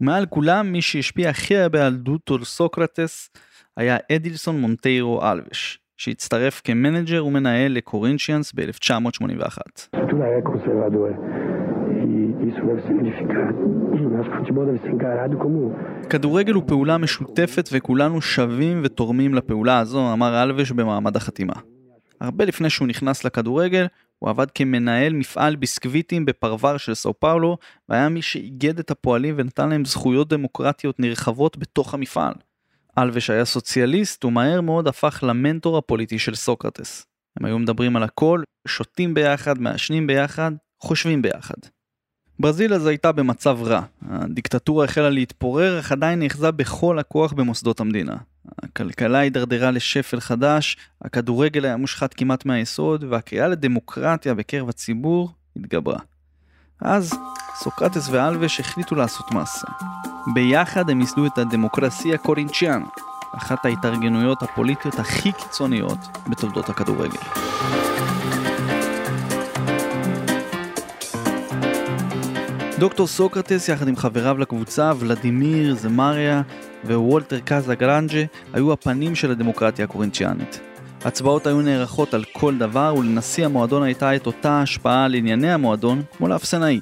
ומעל 0.01 0.25
כולם, 0.25 0.71
מי 0.71 0.81
שהשפיע 0.81 1.29
הכי 1.29 1.57
הרבה 1.57 1.87
על 1.87 1.95
דוטור 1.95 2.45
סוקרטס 2.45 3.29
היה 3.77 3.97
אדילסון 4.11 4.61
מונטיירו 4.61 5.31
אלבס, 5.31 5.79
שהצטרף 5.97 6.61
כ 6.63 6.77
manager 6.77 7.25
ומנהל 7.25 7.71
לקורינצ'יאנס 7.71 8.53
ב-1981. 8.55 9.97
Isso 12.49 12.61
deve 12.69 12.81
significar. 12.89 13.47
Acho 14.19 14.29
que 14.31 14.35
o 14.35 14.39
futebol 14.39 14.65
deve 14.65 14.79
ser 14.83 14.91
encarado 14.95 15.37
como 15.37 15.73
כדורגל 16.09 16.53
הוא 16.53 16.63
פעולה 16.67 16.97
משותפת 16.97 17.69
וכולנו 17.71 18.21
שווים 18.21 18.81
ותורמים 18.83 19.33
לפעולה 19.33 19.79
הזו, 19.79 20.13
אמר 20.13 20.43
אלבש 20.43 20.71
במעמד 20.71 21.15
החתימה. 21.15 21.53
הרבה 22.21 22.45
לפני 22.45 22.69
שהוא 22.69 22.87
נכנס 22.87 23.25
לכדורגל, 23.25 23.85
הוא 24.19 24.29
עבד 24.29 24.51
כמנהל 24.51 25.13
מפעל 25.13 25.55
ביסקוויטים 25.55 26.25
בפרבר 26.25 26.77
של 26.77 26.93
סאו 26.93 27.19
פאולו, 27.19 27.57
והיה 27.89 28.09
מי 28.09 28.21
שאיגד 28.21 28.79
את 28.79 28.91
הפועלים 28.91 29.35
ונתן 29.37 29.69
להם 29.69 29.85
זכויות 29.85 30.29
דמוקרטיות 30.29 30.99
נרחבות 30.99 31.57
בתוך 31.57 31.93
המפעל. 31.93 32.33
אלבש 32.97 33.29
היה 33.29 33.45
סוציאליסט 33.45 34.25
ומהר 34.25 34.61
מאוד 34.61 34.87
הפך 34.87 35.23
למנטור 35.27 35.77
הפוליטי 35.77 36.19
של 36.19 36.35
סוקרטס. 36.35 37.05
הם 37.39 37.45
היו 37.45 37.59
מדברים 37.59 37.95
על 37.95 38.03
הכל, 38.03 38.43
שותים 38.67 39.13
ביחד, 39.13 39.61
מעשנים 39.61 40.07
ביחד, 40.07 40.51
חושבים 40.79 41.21
ביחד. 41.21 41.76
ברזיל 42.39 42.73
אז 42.73 42.85
הייתה 42.85 43.11
במצב 43.11 43.57
רע. 43.63 43.81
הדיקטטורה 44.09 44.85
החלה 44.85 45.09
להתפורר, 45.09 45.79
אך 45.79 45.91
עדיין 45.91 46.19
נאחזה 46.19 46.51
בכל 46.51 46.99
הכוח 46.99 47.33
במוסדות 47.33 47.79
המדינה. 47.79 48.15
הכלכלה 48.63 49.19
הידרדרה 49.19 49.71
לשפל 49.71 50.19
חדש, 50.19 50.77
הכדורגל 51.01 51.65
היה 51.65 51.77
מושחת 51.77 52.13
כמעט 52.13 52.45
מהיסוד, 52.45 53.03
והקריאה 53.09 53.47
לדמוקרטיה 53.47 54.33
בקרב 54.33 54.69
הציבור 54.69 55.31
התגברה. 55.55 55.99
אז 56.81 57.13
סוקרטס 57.55 58.09
ואלבש 58.11 58.59
החליטו 58.59 58.95
לעשות 58.95 59.31
מעשה. 59.31 59.67
ביחד 60.33 60.89
הם 60.89 61.01
ייסדו 61.01 61.25
את 61.25 61.37
הדמוקרסיה 61.37 62.17
קורינצ'יאנה, 62.17 62.85
אחת 63.37 63.65
ההתארגנויות 63.65 64.43
הפוליטיות 64.43 64.99
הכי 64.99 65.31
קיצוניות 65.31 65.99
בתולדות 66.29 66.69
הכדורגל. 66.69 67.19
דוקטור 72.79 73.07
סוקרטס 73.07 73.69
יחד 73.69 73.87
עם 73.87 73.95
חבריו 73.95 74.37
לקבוצה, 74.37 74.91
ולדימיר, 74.99 75.75
זמריה 75.75 76.41
ווולטר 76.85 77.39
קאזה 77.39 77.75
גרנג'ה 77.75 78.23
היו 78.53 78.73
הפנים 78.73 79.15
של 79.15 79.31
הדמוקרטיה 79.31 79.85
הקורינצ'יאנית. 79.85 80.59
הצבעות 81.05 81.47
היו 81.47 81.61
נערכות 81.61 82.13
על 82.13 82.23
כל 82.33 82.57
דבר 82.57 82.95
ולנשיא 82.97 83.45
המועדון 83.45 83.83
הייתה 83.83 84.15
את 84.15 84.25
אותה 84.25 84.61
השפעה 84.61 85.05
על 85.05 85.13
ענייני 85.13 85.51
המועדון 85.51 86.01
כמו 86.17 86.27
לאפסנאי. 86.27 86.79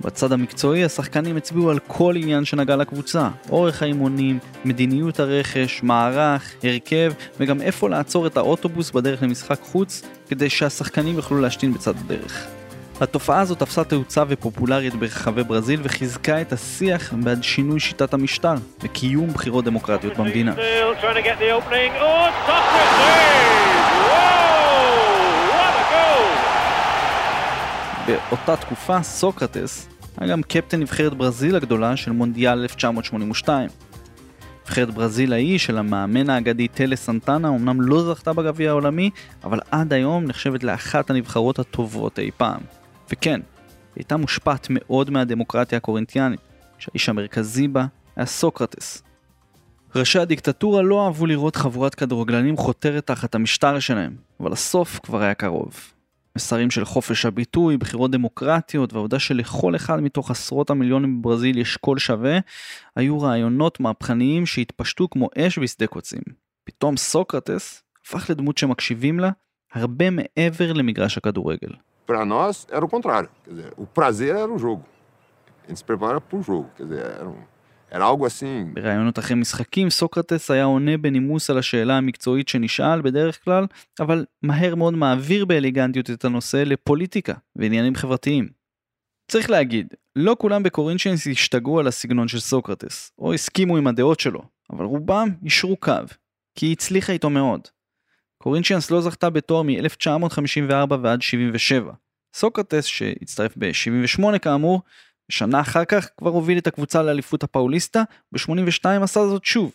בצד 0.00 0.32
המקצועי 0.32 0.84
השחקנים 0.84 1.36
הצביעו 1.36 1.70
על 1.70 1.78
כל 1.86 2.14
עניין 2.16 2.44
שנגע 2.44 2.76
לקבוצה, 2.76 3.28
אורך 3.50 3.82
האימונים, 3.82 4.38
מדיניות 4.64 5.20
הרכש, 5.20 5.82
מערך, 5.82 6.54
הרכב 6.62 7.12
וגם 7.40 7.60
איפה 7.60 7.88
לעצור 7.88 8.26
את 8.26 8.36
האוטובוס 8.36 8.90
בדרך 8.90 9.22
למשחק 9.22 9.60
חוץ 9.60 10.02
כדי 10.28 10.50
שהשחקנים 10.50 11.16
יוכלו 11.16 11.40
להשתין 11.40 11.74
בצד 11.74 11.94
הדרך. 12.04 12.59
התופעה 13.00 13.40
הזאת 13.40 13.58
תפסה 13.58 13.84
תאוצה 13.84 14.22
ופופולרית 14.28 14.94
ברחבי 14.94 15.44
ברזיל 15.44 15.80
וחיזקה 15.82 16.40
את 16.40 16.52
השיח 16.52 17.14
בעד 17.14 17.42
שינוי 17.42 17.80
שיטת 17.80 18.14
המשטר 18.14 18.54
וקיום 18.82 19.30
בחירות 19.30 19.64
דמוקרטיות 19.64 20.16
במדינה. 20.16 20.54
Oh! 20.54 20.90
באותה 28.06 28.56
תקופה 28.56 29.02
סוקרטס 29.02 29.88
היה 30.18 30.30
גם 30.30 30.42
קפטן 30.42 30.80
נבחרת 30.80 31.14
ברזיל 31.14 31.56
הגדולה 31.56 31.96
של 31.96 32.12
מונדיאל 32.12 32.58
1982. 32.62 33.68
נבחרת 34.62 34.90
ברזיל 34.94 35.32
ההיא 35.32 35.58
של 35.58 35.78
המאמן 35.78 36.30
האגדי 36.30 36.68
טלה 36.68 36.96
סנטנה 36.96 37.48
אמנם 37.48 37.80
לא 37.80 38.02
זכתה 38.02 38.32
בגביע 38.32 38.70
העולמי, 38.70 39.10
אבל 39.44 39.58
עד 39.70 39.92
היום 39.92 40.24
נחשבת 40.24 40.64
לאחת 40.64 41.10
הנבחרות 41.10 41.58
הטובות 41.58 42.18
אי 42.18 42.30
פעם. 42.36 42.79
וכן, 43.12 43.40
היא 43.64 43.70
הייתה 43.96 44.16
מושפעת 44.16 44.66
מאוד 44.70 45.10
מהדמוקרטיה 45.10 45.78
הקורינטיאנית, 45.78 46.40
שהאיש 46.78 47.08
המרכזי 47.08 47.68
בה 47.68 47.86
היה 48.16 48.26
סוקרטס. 48.26 49.02
ראשי 49.94 50.18
הדיקטטורה 50.18 50.82
לא 50.82 51.06
אהבו 51.06 51.26
לראות 51.26 51.56
חבורת 51.56 51.94
כדורגלנים 51.94 52.56
חותרת 52.56 53.06
תחת 53.06 53.34
המשטר 53.34 53.78
שלהם, 53.78 54.16
אבל 54.40 54.52
הסוף 54.52 55.00
כבר 55.02 55.22
היה 55.22 55.34
קרוב. 55.34 55.92
מסרים 56.36 56.70
של 56.70 56.84
חופש 56.84 57.26
הביטוי, 57.26 57.76
בחירות 57.76 58.10
דמוקרטיות 58.10 58.92
והעובדה 58.92 59.18
שלכל 59.18 59.76
אחד 59.76 60.00
מתוך 60.00 60.30
עשרות 60.30 60.70
המיליונים 60.70 61.22
בברזיל 61.22 61.58
יש 61.58 61.76
קול 61.76 61.98
שווה, 61.98 62.38
היו 62.96 63.20
רעיונות 63.20 63.80
מהפכניים 63.80 64.46
שהתפשטו 64.46 65.10
כמו 65.10 65.28
אש 65.38 65.58
בשדה 65.58 65.86
קוצים. 65.86 66.22
פתאום 66.64 66.96
סוקרטס 66.96 67.82
הפך 68.06 68.30
לדמות 68.30 68.58
שמקשיבים 68.58 69.20
לה 69.20 69.30
הרבה 69.72 70.10
מעבר 70.10 70.72
למגרש 70.72 71.18
הכדורגל. 71.18 71.70
Para 72.10 72.24
nós 72.24 72.66
era 72.76 72.84
o 72.84 72.88
contrário. 72.88 73.30
Quer 73.44 73.50
dizer, 73.50 73.72
o 73.76 73.86
prazer 73.86 74.34
era 74.34 74.52
o 74.52 74.58
jogo. 74.58 74.84
A 75.64 75.68
gente 75.68 75.78
se 75.78 75.84
prepara 75.84 76.20
para 76.20 76.38
o 76.38 76.42
jogo. 76.42 76.68
Quer 76.76 76.82
dizer, 76.82 77.04
era, 77.20 77.28
um- 77.28 77.44
era 77.90 78.04
algo 78.04 78.26
assim. 78.26 78.74
בראיונות 78.74 79.18
אחרי 79.18 79.36
משחקים 79.36 79.90
סוקרטס 79.90 80.50
היה 80.50 80.64
עונה 80.64 80.96
בנימוס 80.96 81.50
על 81.50 81.58
השאלה 81.58 81.96
המקצועית 81.96 82.48
שנשאל 82.48 83.00
בדרך 83.00 83.44
כלל, 83.44 83.66
אבל 84.00 84.24
מהר 84.42 84.74
מאוד 84.74 84.94
מעביר 84.94 85.44
באליגנטיות 85.44 86.10
את 86.10 86.24
הנושא 86.24 86.56
לפוליטיקה 86.56 87.34
ועניינים 87.56 87.94
חברתיים. 87.94 88.48
צריך 89.30 89.50
להגיד, 89.50 89.94
לא 90.16 90.36
כולם 90.38 90.62
בקורינצ'נס 90.62 91.26
השתגעו 91.26 91.80
על 91.80 91.86
הסגנון 91.86 92.28
של 92.28 92.40
סוקרטס, 92.40 93.12
או 93.18 93.34
הסכימו 93.34 93.76
עם 93.76 93.86
הדעות 93.86 94.20
שלו, 94.20 94.42
אבל 94.72 94.84
רובם 94.84 95.28
יישרו 95.42 95.76
קו, 95.76 95.92
כי 96.54 96.66
היא 96.66 96.72
הצליחה 96.72 97.12
איתו 97.12 97.30
מאוד. 97.30 97.68
קורינצ'נס 98.42 98.90
לא 98.90 99.00
זכתה 99.00 99.30
בתואר 99.30 99.62
מ-1954 99.62 100.94
ועד 101.02 101.22
77. 101.22 101.92
סוקרטס, 102.34 102.84
שהצטרף 102.84 103.54
ב-78 103.58 104.38
כאמור, 104.38 104.82
שנה 105.28 105.60
אחר 105.60 105.84
כך 105.84 106.08
כבר 106.16 106.30
הוביל 106.30 106.58
את 106.58 106.66
הקבוצה 106.66 107.02
לאליפות 107.02 107.42
הפאוליסטה, 107.42 108.02
ב-82 108.32 109.02
עשה 109.02 109.26
זאת 109.26 109.44
שוב. 109.44 109.72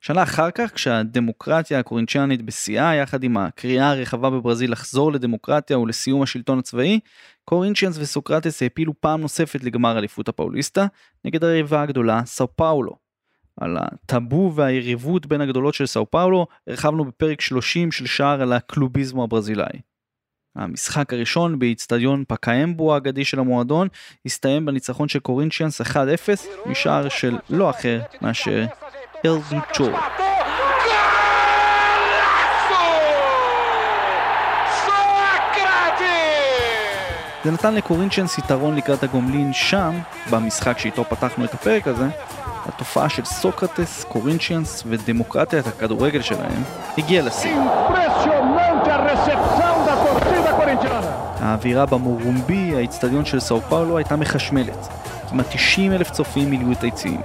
שנה 0.00 0.22
אחר 0.22 0.50
כך, 0.50 0.74
כשהדמוקרטיה 0.74 1.78
הקורינצ'יאנית 1.78 2.42
בשיאה, 2.42 2.94
יחד 2.94 3.24
עם 3.24 3.36
הקריאה 3.36 3.90
הרחבה 3.90 4.30
בברזיל 4.30 4.72
לחזור 4.72 5.12
לדמוקרטיה 5.12 5.78
ולסיום 5.78 6.22
השלטון 6.22 6.58
הצבאי, 6.58 7.00
קורינצ'יאנס 7.44 7.98
וסוקרטס 7.98 8.62
העפילו 8.62 8.92
פעם 9.00 9.20
נוספת 9.20 9.64
לגמר 9.64 9.98
אליפות 9.98 10.28
הפאוליסטה, 10.28 10.86
נגד 11.24 11.44
היריבה 11.44 11.82
הגדולה 11.82 12.22
סאו 12.24 12.56
פאולו. 12.56 13.07
על 13.60 13.76
הטאבו 13.80 14.52
והיריבות 14.54 15.26
בין 15.26 15.40
הגדולות 15.40 15.74
של 15.74 15.86
סאו 15.86 16.10
פאולו, 16.10 16.46
הרחבנו 16.66 17.04
בפרק 17.04 17.40
30 17.40 17.92
של 17.92 18.06
שער 18.06 18.42
על 18.42 18.52
הקלוביזמו 18.52 19.24
הברזילאי. 19.24 19.80
המשחק 20.56 21.12
הראשון 21.12 21.58
באיצטדיון 21.58 22.24
פקאמבו 22.28 22.94
האגדי 22.94 23.24
של 23.24 23.38
המועדון 23.38 23.88
הסתיים 24.26 24.66
בניצחון 24.66 25.08
של 25.08 25.18
קורינצ'יאנס 25.18 25.80
1-0 25.80 25.94
משער 26.66 27.08
של 27.08 27.36
לא 27.50 27.70
אחר 27.70 28.00
מאשר 28.22 28.66
אלדוצ'ו. 29.26 30.27
זה 37.48 37.52
נתן 37.52 37.74
לקורינצ'נס 37.74 38.38
יתרון 38.38 38.76
לקראת 38.76 39.02
הגומלין 39.02 39.52
שם, 39.52 39.98
במשחק 40.30 40.78
שאיתו 40.78 41.04
פתחנו 41.04 41.44
את 41.44 41.54
הפרק 41.54 41.88
הזה, 41.88 42.08
התופעה 42.66 43.08
של 43.08 43.24
סוקרטס, 43.24 44.04
קורינצ'יאנס 44.04 44.82
ודמוקרטיית 44.86 45.66
הכדורגל 45.66 46.22
שלהם 46.22 46.62
הגיעה 46.98 47.24
לשיא. 47.24 47.56
האווירה 51.40 51.86
במורומבי, 51.86 52.74
האיצטדיון 52.76 53.24
של 53.24 53.40
סאו 53.40 53.60
פאולו, 53.60 53.96
הייתה 53.96 54.16
מחשמלת. 54.16 54.88
כמעט 55.30 55.46
90 55.50 55.92
אלף 55.92 56.10
צופים 56.10 56.50
מילאו 56.50 56.72
את 56.72 56.82
היציעים. 56.82 57.20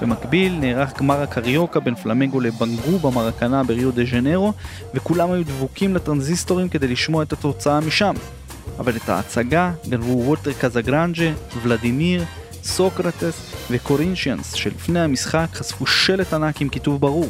במקביל 0.00 0.58
נערך 0.60 0.98
גמר 0.98 1.22
הקריוקה 1.22 1.80
בין 1.80 1.94
פלמנגו 1.94 2.40
לבאנגו 2.40 2.98
במרקנה 2.98 3.64
בריו 3.64 3.92
דה 3.92 4.02
ז'נרו, 4.10 4.52
וכולם 4.94 5.32
היו 5.32 5.44
דבוקים 5.44 5.94
לטרנזיסטורים 5.94 6.68
כדי 6.68 6.88
לשמוע 6.88 7.22
את 7.22 7.32
התוצאה 7.32 7.80
משם. 7.80 8.14
אבל 8.80 8.96
את 8.96 9.08
ההצגה 9.08 9.72
גנבו 9.88 10.12
וולטר 10.12 10.52
קזגרנדה, 10.60 11.32
ולדימיר, 11.62 12.24
סוקרטס 12.62 13.54
וקורינשיאנס 13.70 14.52
שלפני 14.52 15.00
המשחק 15.00 15.46
חשפו 15.52 15.86
שלט 15.86 16.32
ענק 16.32 16.60
עם 16.60 16.68
כיתוב 16.68 17.00
ברור 17.00 17.28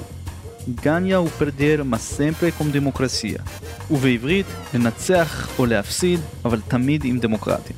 ganhar 0.85 1.21
ou 1.21 1.35
perder, 1.35 1.83
mas 1.85 2.07
sempre 2.07 2.51
com 2.59 2.71
democracia 2.71 3.39
ובעברית 3.91 4.47
לנצח 4.75 5.49
או 5.59 5.67
להפסיד 5.67 6.21
אבל 6.45 6.61
תמיד 6.69 7.05
עם 7.05 7.19
דמוקרטיה. 7.19 7.77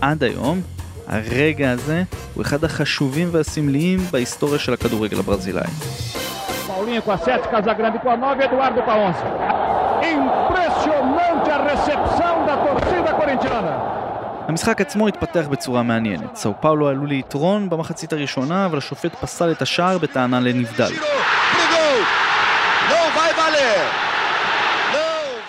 עד 0.00 0.22
היום 0.24 0.60
הרגע 1.06 1.70
הזה 1.70 2.02
הוא 2.34 2.42
אחד 2.42 2.64
החשובים 2.64 3.28
והסמליים 3.32 4.00
בהיסטוריה 4.10 4.58
של 4.58 4.72
הכדורגל 4.72 5.18
הברזילאי. 5.18 5.70
Paulinho 6.68 7.02
com 7.02 7.10
a 7.10 7.18
7, 7.18 7.48
Casagrande 7.48 7.98
com 7.98 8.10
a 8.10 8.16
9, 8.16 8.44
Eduardo 8.44 8.82
com 8.82 8.90
a 8.90 8.96
11. 8.96 9.79
Impressionante 10.02 11.50
a 11.50 11.58
recepção 11.70 12.46
da 12.46 12.56
torcida 12.56 13.14
corintiana. 13.14 14.00
המשחק 14.48 14.80
עצמו 14.80 15.08
התפתח 15.08 15.46
בצורה 15.50 15.82
מעניינת. 15.82 16.36
סאו 16.36 16.54
פאולו 16.60 16.88
עלו 16.88 17.06
ליתרון 17.06 17.70
במחצית 17.70 18.12
הראשונה, 18.12 18.66
אבל 18.66 18.78
השופט 18.78 19.14
פסל 19.14 19.52
את 19.52 19.62
השער 19.62 19.98
בטענה 19.98 20.40
לנבדל. 20.40 20.92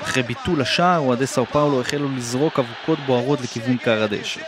אחרי 0.02 0.24
ביטול 0.24 0.62
השער, 0.62 1.00
אוהדי 1.00 1.28
סאו 1.28 1.46
פאולו 1.46 1.82
החלו 1.82 2.10
לזרוק 2.16 2.60
אבוקות 2.60 3.00
בוערות 3.00 3.42
לכיוון 3.42 3.78
קר 3.78 4.04
הדשא. 4.04 4.42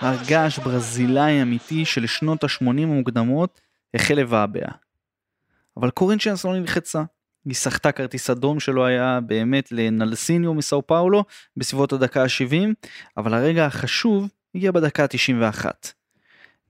הר 0.00 0.16
געש 0.26 0.58
ברזילאי 0.58 1.42
אמיתי 1.42 1.84
שלשנות 1.84 2.44
ה-80 2.44 2.68
המוקדמות 2.68 3.60
החל 3.94 4.14
לבעבע. 4.14 4.68
אבל 5.76 5.90
קורינצ'אנס 5.90 6.44
לא 6.44 6.52
נלחצה. 6.52 7.02
היא 7.48 7.54
סחטה 7.54 7.92
כרטיס 7.92 8.30
אדום 8.30 8.60
שלא 8.60 8.84
היה 8.84 9.20
באמת 9.26 9.72
לנלסיניו 9.72 10.54
מסאו 10.54 10.86
פאולו 10.86 11.24
בסביבות 11.56 11.92
הדקה 11.92 12.22
ה-70, 12.22 12.88
אבל 13.16 13.34
הרגע 13.34 13.66
החשוב 13.66 14.28
הגיע 14.54 14.72
בדקה 14.72 15.02
ה-91. 15.04 15.66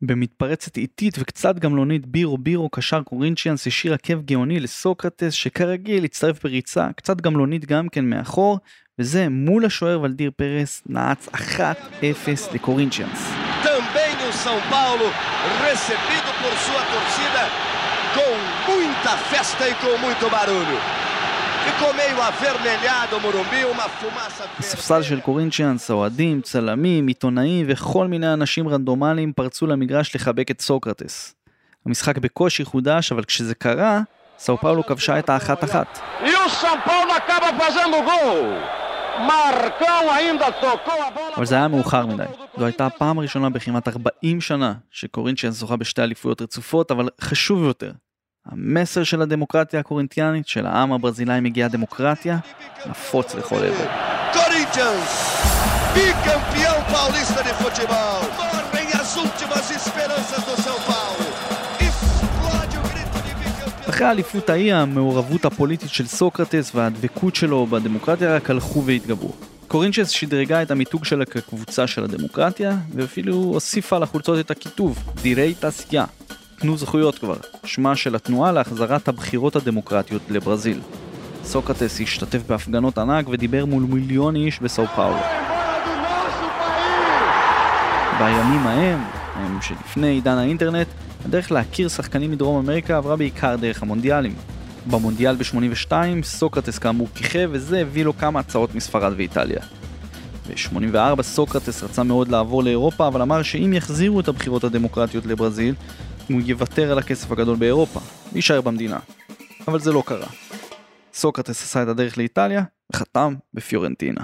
במתפרצת 0.03 0.77
איטית 0.77 1.15
וקצת 1.19 1.59
גמלונית 1.59 2.07
בירו 2.07 2.39
בירו 2.39 2.69
קשר 2.69 3.03
קורינצ'יאנס 3.03 3.67
השאיר 3.67 3.95
עקב 3.95 4.23
גאוני 4.23 4.61
לסוקרטס 4.61 5.33
שכרגיל 5.33 6.05
הצטרף 6.05 6.43
בריצה 6.43 6.89
קצת 6.97 7.21
גמלונית 7.21 7.67
גם 7.67 7.89
כן 7.89 8.05
מאחור 8.05 8.59
וזה 8.99 9.29
מול 9.29 9.65
השוער 9.65 10.01
ולדיר 10.01 10.31
פרס 10.37 10.83
נעץ 10.87 11.29
1-0 11.29 11.35
לקורינצ'יאנס. 12.55 13.31
Muita 19.09 19.17
festa 19.17 19.69
e 19.69 19.75
com 19.75 19.97
muito 19.99 20.31
barulho. 20.31 20.79
Ficou 21.67 21.95
meio 21.95 22.23
avermelhado 22.23 23.17
o 23.17 23.21
Morumbi, 23.21 23.65
uma 23.65 23.89
fumaça 23.89 24.43
verde. 24.43 24.59
הספסל 24.59 25.03
של 25.03 25.21
קורינצ'יאנס, 25.21 25.91
אוהדים, 25.91 26.41
צלמים, 26.41 27.07
עיתונאים 27.07 27.67
וכל 27.69 28.07
מיני 28.07 28.33
אנשים 28.33 28.69
רנדומליים 28.69 29.33
פרצו 29.33 29.67
למגרש 29.67 30.15
לחבק 30.15 30.51
את 30.51 30.61
סוקרטס. 30.61 31.35
המשחק 31.87 32.19
בקושי 32.19 32.65
חודש, 32.65 33.13
אבל 33.13 33.25
כשזה 33.25 33.55
קרה, 33.55 34.01
סאו 34.39 34.59
פאולו 34.59 34.87
כבשה 34.87 35.19
את. 35.19 35.31
E 35.31 35.33
tocou 40.61 41.03
a 41.03 41.11
bola. 41.17 41.37
אבל 41.37 41.47
זה 41.47 41.55
היה 41.55 41.69
מאוחר 41.69 42.07
מדי. 42.07 42.25
זו 42.59 42.65
הייתה 42.65 42.87
הפעם 42.87 43.19
הראשונה 43.19 43.51
בכמעט 43.51 43.89
40 43.89 44.41
שנה 44.41 44.75
שקורינצ'יאנס 44.91 45.55
זוכה 45.55 45.77
בשתי 45.77 46.03
אליפויות 46.03 46.43
רצופות, 46.43 46.91
אבל 46.91 47.09
חשוב 47.21 47.65
יותר, 47.65 47.93
המסר 48.53 49.05
של 49.05 49.23
הדמוקרטיה 49.23 49.81
הקורינטיאנית, 49.81 50.49
של 50.49 50.67
העם 50.67 50.93
הברזילאי 50.93 51.41
מגיעה 51.41 51.69
דמוקרטיה, 51.69 52.39
נפוץ 52.87 53.35
לכל 53.35 53.57
עבר. 53.57 53.87
As 59.09 59.17
últimas 59.27 59.67
esperanças 59.79 60.43
do 60.49 60.55
São 60.67 60.79
Paulo. 60.91 61.27
De 61.79 63.35
bicampeão. 63.35 63.91
אחרי 63.91 64.07
האליפות 64.07 64.51
ההיא, 64.51 64.75
המעורבות 64.75 65.45
הפוליטית 65.45 65.91
של 65.91 66.07
סוקרטס 66.07 66.75
והדבקות 66.75 67.37
שלו 67.37 67.67
בדמוקרטיה 67.67 68.37
רק 68.37 68.51
הלכו 68.51 68.85
והתגברו. 68.85 69.33
קורינצ'ס 69.69 70.09
שדרגה 70.09 70.63
את 70.63 70.71
המיתוג 70.71 71.05
שלה 71.05 71.25
כקבוצה 71.25 71.87
של 71.87 72.05
הדמוקרטיה, 72.05 72.77
ואפילו 72.95 73.35
הוסיפה 73.35 73.99
לחולצות 73.99 74.39
את 74.41 74.51
הכיתוב 74.51 74.99
דירי 75.23 75.55
תעשייה. 75.55 76.05
תנו 76.61 76.77
זכויות 76.77 77.19
כבר, 77.19 77.37
שמה 77.65 77.97
של 77.97 78.15
התנועה 78.15 78.53
להחזרת 78.53 79.09
הבחירות 79.09 79.57
הדמוקרטיות 79.57 80.23
לברזיל. 80.31 80.81
סוקרטס 81.45 82.01
השתתף 82.01 82.43
בהפגנות 82.47 82.99
ענק 82.99 83.29
ודיבר 83.29 83.65
מול 83.65 83.83
מיליון 83.83 84.37
איש 84.37 84.61
בסאו 84.61 84.87
פאולו. 84.87 85.21
בימים 88.19 88.67
ההם, 88.67 88.99
הם 89.35 89.59
שלפני 89.63 90.07
עידן 90.07 90.39
האינטרנט, 90.39 90.87
הדרך 91.25 91.53
להכיר 91.53 91.89
שחקנים 91.89 92.31
מדרום 92.31 92.65
אמריקה 92.65 92.97
עברה 92.97 93.17
בעיקר 93.17 93.57
דרך 93.57 93.83
המונדיאלים. 93.83 94.35
במונדיאל 94.87 95.37
ב-82 95.37 95.93
סוקרטס 96.23 96.79
כאמור 96.79 97.09
כיכב 97.15 97.49
וזה 97.53 97.81
הביא 97.81 98.05
לו 98.05 98.17
כמה 98.17 98.41
הצעות 98.41 98.75
מספרד 98.75 99.13
ואיטליה. 99.17 99.61
ב-84 100.49 101.23
סוקרטס 101.23 101.83
רצה 101.83 102.03
מאוד 102.03 102.29
לעבור 102.29 102.63
לאירופה 102.63 103.09
אבל 103.09 103.23
אמר 103.23 103.43
שאם 103.43 103.73
יחזירו 103.73 104.21
את 104.21 104.29
הבחירות 104.29 104.65
הדמוקרטיות 104.65 105.27
לברזיל 105.27 105.75
הוא 106.29 106.41
יוותר 106.45 106.93
על 106.93 106.99
הכסף 106.99 107.33
הגדול 107.33 107.57
באירופה 107.57 108.01
ויישאר 108.33 108.61
במדינה. 108.61 108.99
אבל 109.69 109.81
זה 109.81 109.93
לא 109.93 110.03
קרה. 110.07 110.27
סוקרטס 111.15 111.63
עשה 111.63 111.83
את 111.83 111.89
הדרך 111.89 112.19
לאיטליה 112.19 112.63
וחתם 112.93 113.35
בפיורנטינה. 113.55 114.21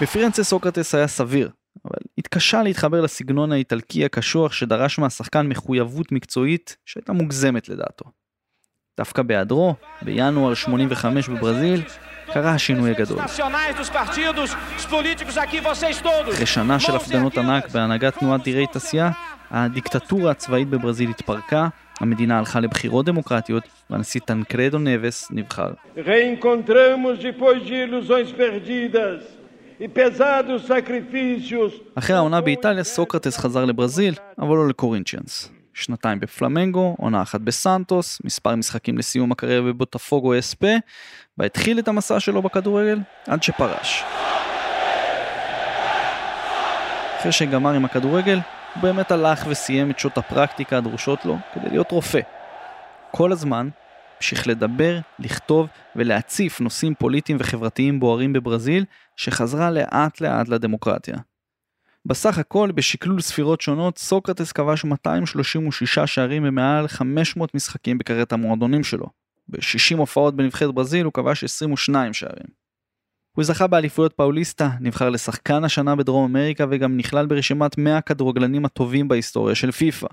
בפירנצה 0.00 0.44
סוקרטס 0.44 0.94
היה 0.94 1.08
סביר, 1.08 1.50
אבל 1.84 1.98
התקשה 2.18 2.62
להתחבר 2.62 3.00
לסגנון 3.00 3.52
האיטלקי 3.52 4.04
הקשוח 4.04 4.52
שדרש 4.52 4.98
מהשחקן 4.98 5.46
מחויבות 5.46 6.12
מקצועית 6.12 6.76
שהייתה 6.86 7.12
מוגזמת 7.12 7.68
לדעתו. 7.68 8.04
דווקא 8.98 9.22
בהיעדרו, 9.22 9.74
בינואר 10.02 10.54
85 10.54 11.28
בברזיל, 11.28 11.82
קרה 12.34 12.50
השינוי 12.50 12.90
הגדול. 12.90 13.18
אחרי 16.30 16.46
שנה 16.46 16.80
של 16.80 16.96
הפגנות 16.96 17.38
ענק 17.38 17.70
בהנהגת 17.70 18.18
תנועת 18.18 18.42
דירי 18.42 18.66
תעשייה, 18.66 19.10
הדיקטטורה 19.50 20.30
הצבאית 20.30 20.68
בברזיל 20.68 21.10
התפרקה, 21.10 21.68
המדינה 22.00 22.38
הלכה 22.38 22.60
לבחירות 22.60 23.06
דמוקרטיות, 23.06 23.64
והנשיא 23.90 24.20
טנקרדו 24.20 24.78
נבס 24.78 25.28
נבחר. 25.30 25.70
E. 25.70 25.98
אחרי 31.94 32.16
העונה 32.16 32.40
באיטליה 32.40 32.84
סוקרטס 32.84 33.38
חזר 33.38 33.64
לברזיל, 33.64 34.14
אבל 34.38 34.56
לא 34.56 34.68
לקורינצ'יאנס. 34.68 35.61
שנתיים 35.74 36.20
בפלמנגו, 36.20 36.94
עונה 36.98 37.22
אחת 37.22 37.40
בסנטוס, 37.40 38.20
מספר 38.24 38.56
משחקים 38.56 38.98
לסיום 38.98 39.32
הקריירה 39.32 39.62
בבוטפוגו 39.62 40.38
אספה, 40.38 40.72
והתחיל 41.38 41.78
את 41.78 41.88
המסע 41.88 42.20
שלו 42.20 42.42
בכדורגל 42.42 43.00
עד 43.26 43.42
שפרש. 43.42 44.02
אחרי 47.18 47.32
שגמר 47.32 47.72
עם 47.72 47.84
הכדורגל, 47.84 48.38
הוא 48.74 48.82
באמת 48.82 49.10
הלך 49.10 49.44
וסיים 49.48 49.90
את 49.90 49.98
שעות 49.98 50.18
הפרקטיקה 50.18 50.78
הדרושות 50.78 51.24
לו 51.24 51.38
כדי 51.54 51.70
להיות 51.70 51.90
רופא. 51.90 52.20
כל 53.10 53.32
הזמן 53.32 53.68
המשיך 54.16 54.48
לדבר, 54.48 54.98
לכתוב 55.18 55.68
ולהציף 55.96 56.60
נושאים 56.60 56.94
פוליטיים 56.94 57.38
וחברתיים 57.40 58.00
בוערים 58.00 58.32
בברזיל, 58.32 58.84
שחזרה 59.16 59.70
לאט 59.70 60.20
לאט 60.20 60.48
לדמוקרטיה. 60.48 61.16
בסך 62.06 62.38
הכל, 62.38 62.70
בשקלול 62.74 63.20
ספירות 63.20 63.60
שונות, 63.60 63.98
סוקרטס 63.98 64.52
כבש 64.52 64.84
236 64.84 65.98
שערים 65.98 66.42
במעל 66.42 66.88
500 66.88 67.54
משחקים 67.54 67.98
בקריירת 67.98 68.32
המועדונים 68.32 68.84
שלו. 68.84 69.06
ב-60 69.48 69.96
הופעות 69.96 70.36
בנבחרת 70.36 70.74
ברזיל 70.74 71.04
הוא 71.04 71.12
כבש 71.12 71.44
22 71.44 72.12
שערים. 72.12 72.62
הוא 73.36 73.44
זכה 73.44 73.66
באליפויות 73.66 74.12
פאוליסטה, 74.12 74.70
נבחר 74.80 75.10
לשחקן 75.10 75.64
השנה 75.64 75.96
בדרום 75.96 76.36
אמריקה 76.36 76.66
וגם 76.70 76.96
נכלל 76.96 77.26
ברשימת 77.26 77.78
100 77.78 77.96
הכדורגלנים 77.96 78.64
הטובים 78.64 79.08
בהיסטוריה 79.08 79.54
של 79.54 79.70
פיפ"א. 79.70 80.06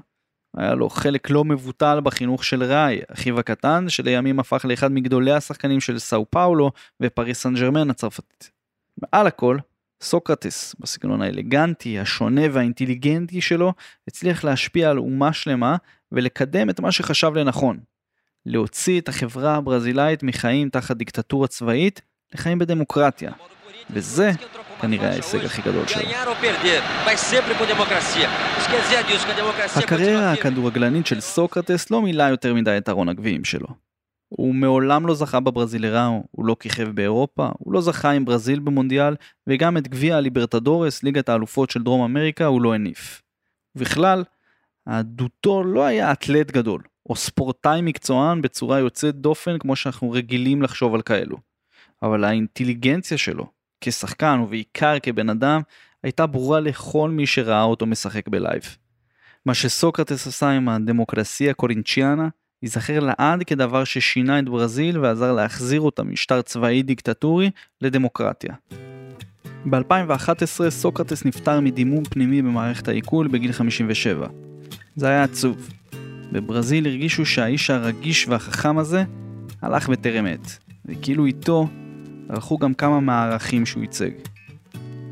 היה 0.58 0.74
לו 0.76 0.90
חלק 0.90 1.30
לא 1.30 1.44
מבוטל 1.46 2.00
בחינוך 2.04 2.44
של 2.44 2.64
ראי, 2.64 3.00
אחיו 3.14 3.40
הקטן, 3.40 3.90
שלימים 3.90 4.40
הפך 4.40 4.66
לאחד 4.66 4.92
מגדולי 4.92 5.32
השחקנים 5.32 5.80
של 5.80 6.00
סאו 6.00 6.26
פאולו 6.30 6.72
ופריס 7.02 7.42
סן 7.42 7.56
ג'רמן 7.56 7.90
הצרפתית. 7.90 8.52
מעל 8.98 9.28
הכל, 9.28 9.58
סוקרטס, 10.02 10.76
בסגנון 10.80 11.22
האלגנטי, 11.22 12.00
השונה 12.00 12.42
והאינטליגנטי 12.52 13.42
שלו, 13.42 13.74
הצליח 14.08 14.44
להשפיע 14.44 14.90
על 14.90 14.98
אומה 14.98 15.34
שלמה 15.34 15.76
ולקדם 16.12 16.70
את 16.70 16.80
מה 16.80 16.92
שחשב 16.92 17.32
לנכון. 17.36 17.80
להוציא 18.46 19.02
את 19.02 19.10
החברה 19.10 19.56
הברזילאית 19.56 20.24
מחיים 20.24 20.70
תחת 20.70 20.98
דיקטטורה 20.98 21.48
צבאית 21.48 22.02
לחיים 22.34 22.60
בדמוקרטיה. 22.60 23.32
וזה 23.90 24.32
כנראה 24.82 25.10
ההישג 25.10 25.46
הכי 25.46 25.62
גדול 25.62 25.88
שלו. 25.88 26.02
הקריירה 29.76 30.32
הכדורגלנית 30.32 31.08
של 31.08 31.22
סוקרטס 31.22 31.92
לא 31.92 32.02
מילאה 32.02 32.30
יותר 32.30 32.54
מדי 32.54 32.78
את 32.78 32.90
ארון 32.90 33.10
הגביעים 33.10 33.44
שלו. 33.46 33.89
הוא 34.30 34.56
מעולם 34.56 35.08
לא 35.08 35.14
זכה 35.16 35.40
בברזילראו, 35.40 36.24
הוא 36.32 36.46
לא 36.46 36.56
כיכב 36.60 36.90
באירופה, 36.90 37.50
הוא 37.58 37.74
לא 37.74 37.82
זכה 37.82 38.12
עם 38.12 38.26
ברזיל 38.26 38.60
במונדיאל, 38.60 39.16
וגם 39.48 39.78
את 39.78 39.88
גביע 39.88 40.18
הליברטדורס, 40.18 41.04
ליגת 41.04 41.30
האלופות 41.30 41.70
של 41.70 41.84
דרום 41.84 42.02
אמריקה, 42.02 42.46
הוא 42.46 42.62
לא 42.62 42.74
הניף. 42.74 43.22
ובכלל, 43.76 44.24
עדותו 44.86 45.64
לא 45.64 45.86
היה 45.86 46.12
אתלט 46.12 46.52
גדול, 46.52 46.82
או 47.10 47.16
ספורטאי 47.16 47.82
מקצוען 47.82 48.42
בצורה 48.42 48.80
יוצאת 48.80 49.16
דופן 49.16 49.60
כמו 49.60 49.76
שאנחנו 49.76 50.12
רגילים 50.12 50.62
לחשוב 50.62 50.96
על 50.96 51.02
כאלו. 51.02 51.38
אבל 52.04 52.24
האינטליגנציה 52.24 53.18
שלו, 53.18 53.46
כשחקן 53.82 54.40
ובעיקר 54.44 55.00
כבן 55.04 55.30
אדם, 55.30 55.62
הייתה 56.04 56.28
ברורה 56.28 56.60
לכל 56.60 57.10
מי 57.10 57.28
שראה 57.28 57.64
אותו 57.64 57.86
משחק 57.86 58.28
בלייב. 58.28 58.78
מה 59.46 59.54
שסוקרטס 59.54 60.28
עשה 60.28 60.50
עם 60.50 60.70
הדמוקרסיה 60.70 61.54
קורינצ'יאנה, 61.54 62.28
ייזכר 62.64 63.00
לעד 63.00 63.44
כדבר 63.44 63.84
ששינה 63.84 64.40
את 64.40 64.50
ברזיל 64.50 65.00
ועזר 65.00 65.34
להחזיר 65.34 65.82
אותה 65.82 66.04
משטר 66.04 66.42
צבאי 66.42 66.84
דיקטטורי 66.84 67.50
לדמוקרטיה. 67.82 68.54
ב-2011 69.66 70.70
סוקרטס 70.70 71.26
נפטר 71.26 71.60
מדימום 71.60 72.04
פנימי 72.04 72.42
במערכת 72.42 72.88
העיכול 72.88 73.28
בגיל 73.28 73.52
57. 73.52 74.28
זה 74.96 75.08
היה 75.08 75.24
עצוב. 75.24 75.70
בברזיל 76.32 76.88
הרגישו 76.88 77.26
שהאיש 77.26 77.70
הרגיש 77.70 78.28
והחכם 78.28 78.78
הזה 78.78 79.04
הלך 79.62 79.90
בטרם 79.90 80.26
עת, 80.26 80.58
וכאילו 80.86 81.26
איתו 81.26 81.68
הלכו 82.30 82.58
גם 82.58 82.74
כמה 82.74 83.00
מהערכים 83.00 83.66
שהוא 83.66 83.82
ייצג. 83.82 84.12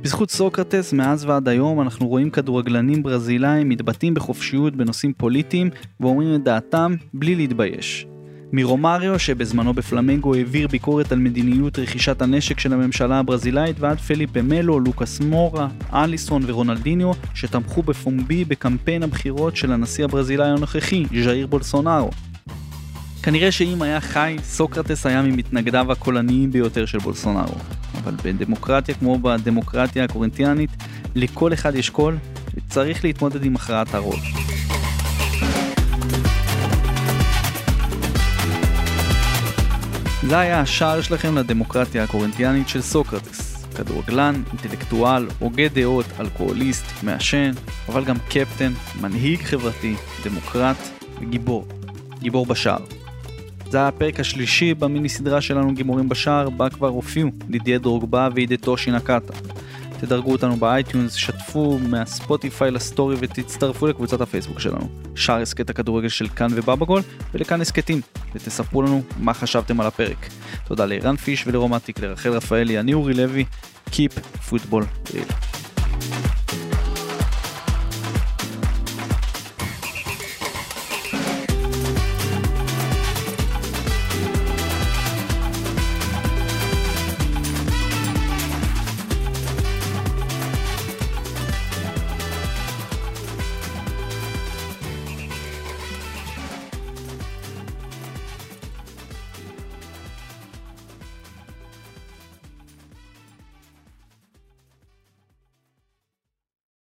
בזכות 0.01 0.31
סוקרטס, 0.31 0.93
מאז 0.93 1.25
ועד 1.25 1.47
היום 1.47 1.81
אנחנו 1.81 2.07
רואים 2.07 2.29
כדורגלנים 2.29 3.03
ברזילאים 3.03 3.69
מתבטאים 3.69 4.13
בחופשיות 4.13 4.75
בנושאים 4.75 5.13
פוליטיים 5.17 5.69
ואומרים 5.99 6.35
את 6.35 6.43
דעתם 6.43 6.95
בלי 7.13 7.35
להתבייש. 7.35 8.07
מרומריו 8.51 9.19
שבזמנו 9.19 9.73
בפלמנגו 9.73 10.35
העביר 10.35 10.67
ביקורת 10.67 11.11
על 11.11 11.19
מדיניות 11.19 11.79
רכישת 11.79 12.21
הנשק 12.21 12.59
של 12.59 12.73
הממשלה 12.73 13.19
הברזילאית 13.19 13.79
ועד 13.79 13.99
פליפה 13.99 14.41
מלו, 14.41 14.79
לוקאס 14.79 15.19
מורה, 15.19 15.67
אליסון 15.93 16.43
ורונלדיניו 16.45 17.11
שתמכו 17.33 17.83
בפומבי 17.83 18.45
בקמפיין 18.45 19.03
הבחירות 19.03 19.55
של 19.55 19.71
הנשיא 19.71 20.05
הברזילאי 20.05 20.47
הנוכחי, 20.47 21.05
ז'איר 21.23 21.47
בולסונארו. 21.47 22.09
כנראה 23.23 23.51
שאם 23.51 23.81
היה 23.81 24.01
חי, 24.01 24.35
סוקרטס 24.43 25.05
היה 25.05 25.21
ממתנגדיו 25.21 25.91
הקולניים 25.91 26.51
ביותר 26.51 26.85
של 26.85 26.97
בולסונארו. 26.97 27.76
אבל 28.07 28.15
בדמוקרטיה 28.23 28.95
כמו 28.95 29.19
בדמוקרטיה 29.19 30.03
הקורנטיאנית, 30.03 30.69
לכל 31.15 31.53
אחד 31.53 31.75
יש 31.75 31.89
קול, 31.89 32.17
וצריך 32.55 33.03
להתמודד 33.03 33.43
עם 33.43 33.55
הכרעת 33.55 33.93
הרוב. 33.93 34.19
זה 40.27 40.39
היה 40.39 40.61
השער 40.61 41.01
שלכם 41.01 41.37
לדמוקרטיה 41.37 42.03
הקורנטיאנית 42.03 42.69
של 42.69 42.81
סוקרטס. 42.81 43.65
כדורגלן, 43.75 44.43
אינטלקטואל, 44.51 45.27
הוגה 45.39 45.67
דעות, 45.67 46.05
אלכוהוליסט, 46.19 46.85
מעשן, 47.03 47.51
אבל 47.89 48.05
גם 48.05 48.15
קפטן, 48.29 48.73
מנהיג 49.01 49.41
חברתי, 49.41 49.95
דמוקרט 50.23 50.77
וגיבור. 51.21 51.67
גיבור 52.19 52.45
בשער. 52.45 53.06
זה 53.69 53.77
היה 53.77 53.87
הפרק 53.87 54.19
השלישי 54.19 54.73
במיני 54.73 55.09
סדרה 55.09 55.41
שלנו 55.41 55.73
גיבורים 55.73 56.09
בשער, 56.09 56.49
בה 56.49 56.69
כבר 56.69 56.87
הופיעו 56.87 57.29
דידיה 57.49 57.79
דרוגבה 57.79 58.29
ועידתו 58.35 58.77
שינקטה. 58.77 59.33
תדרגו 59.99 60.31
אותנו 60.31 60.55
ב 60.55 60.62
iTunes, 60.62 61.13
שתפו 61.13 61.79
מהספוטיפיי 61.89 62.71
לסטורי 62.71 63.15
ותצטרפו 63.19 63.87
לקבוצת 63.87 64.21
הפייסבוק 64.21 64.59
שלנו. 64.59 64.89
שער 65.15 65.41
הסכת 65.41 65.69
הכדורגל 65.69 66.09
של 66.09 66.27
כאן 66.27 66.47
ובבגול 66.51 67.01
ולכאן 67.33 67.61
הסכתים, 67.61 68.01
ותספרו 68.35 68.81
לנו 68.81 69.01
מה 69.19 69.33
חשבתם 69.33 69.81
על 69.81 69.87
הפרק. 69.87 70.29
תודה 70.67 70.85
לערן 70.85 71.15
פיש 71.15 71.47
ולרומטיק, 71.47 71.99
לרחל 71.99 72.29
רפאלי, 72.29 72.79
אני 72.79 72.93
אורי 72.93 73.13
לוי, 73.13 73.45
Keep 73.89 74.19
Football 74.49 75.11
Real. 75.11 75.56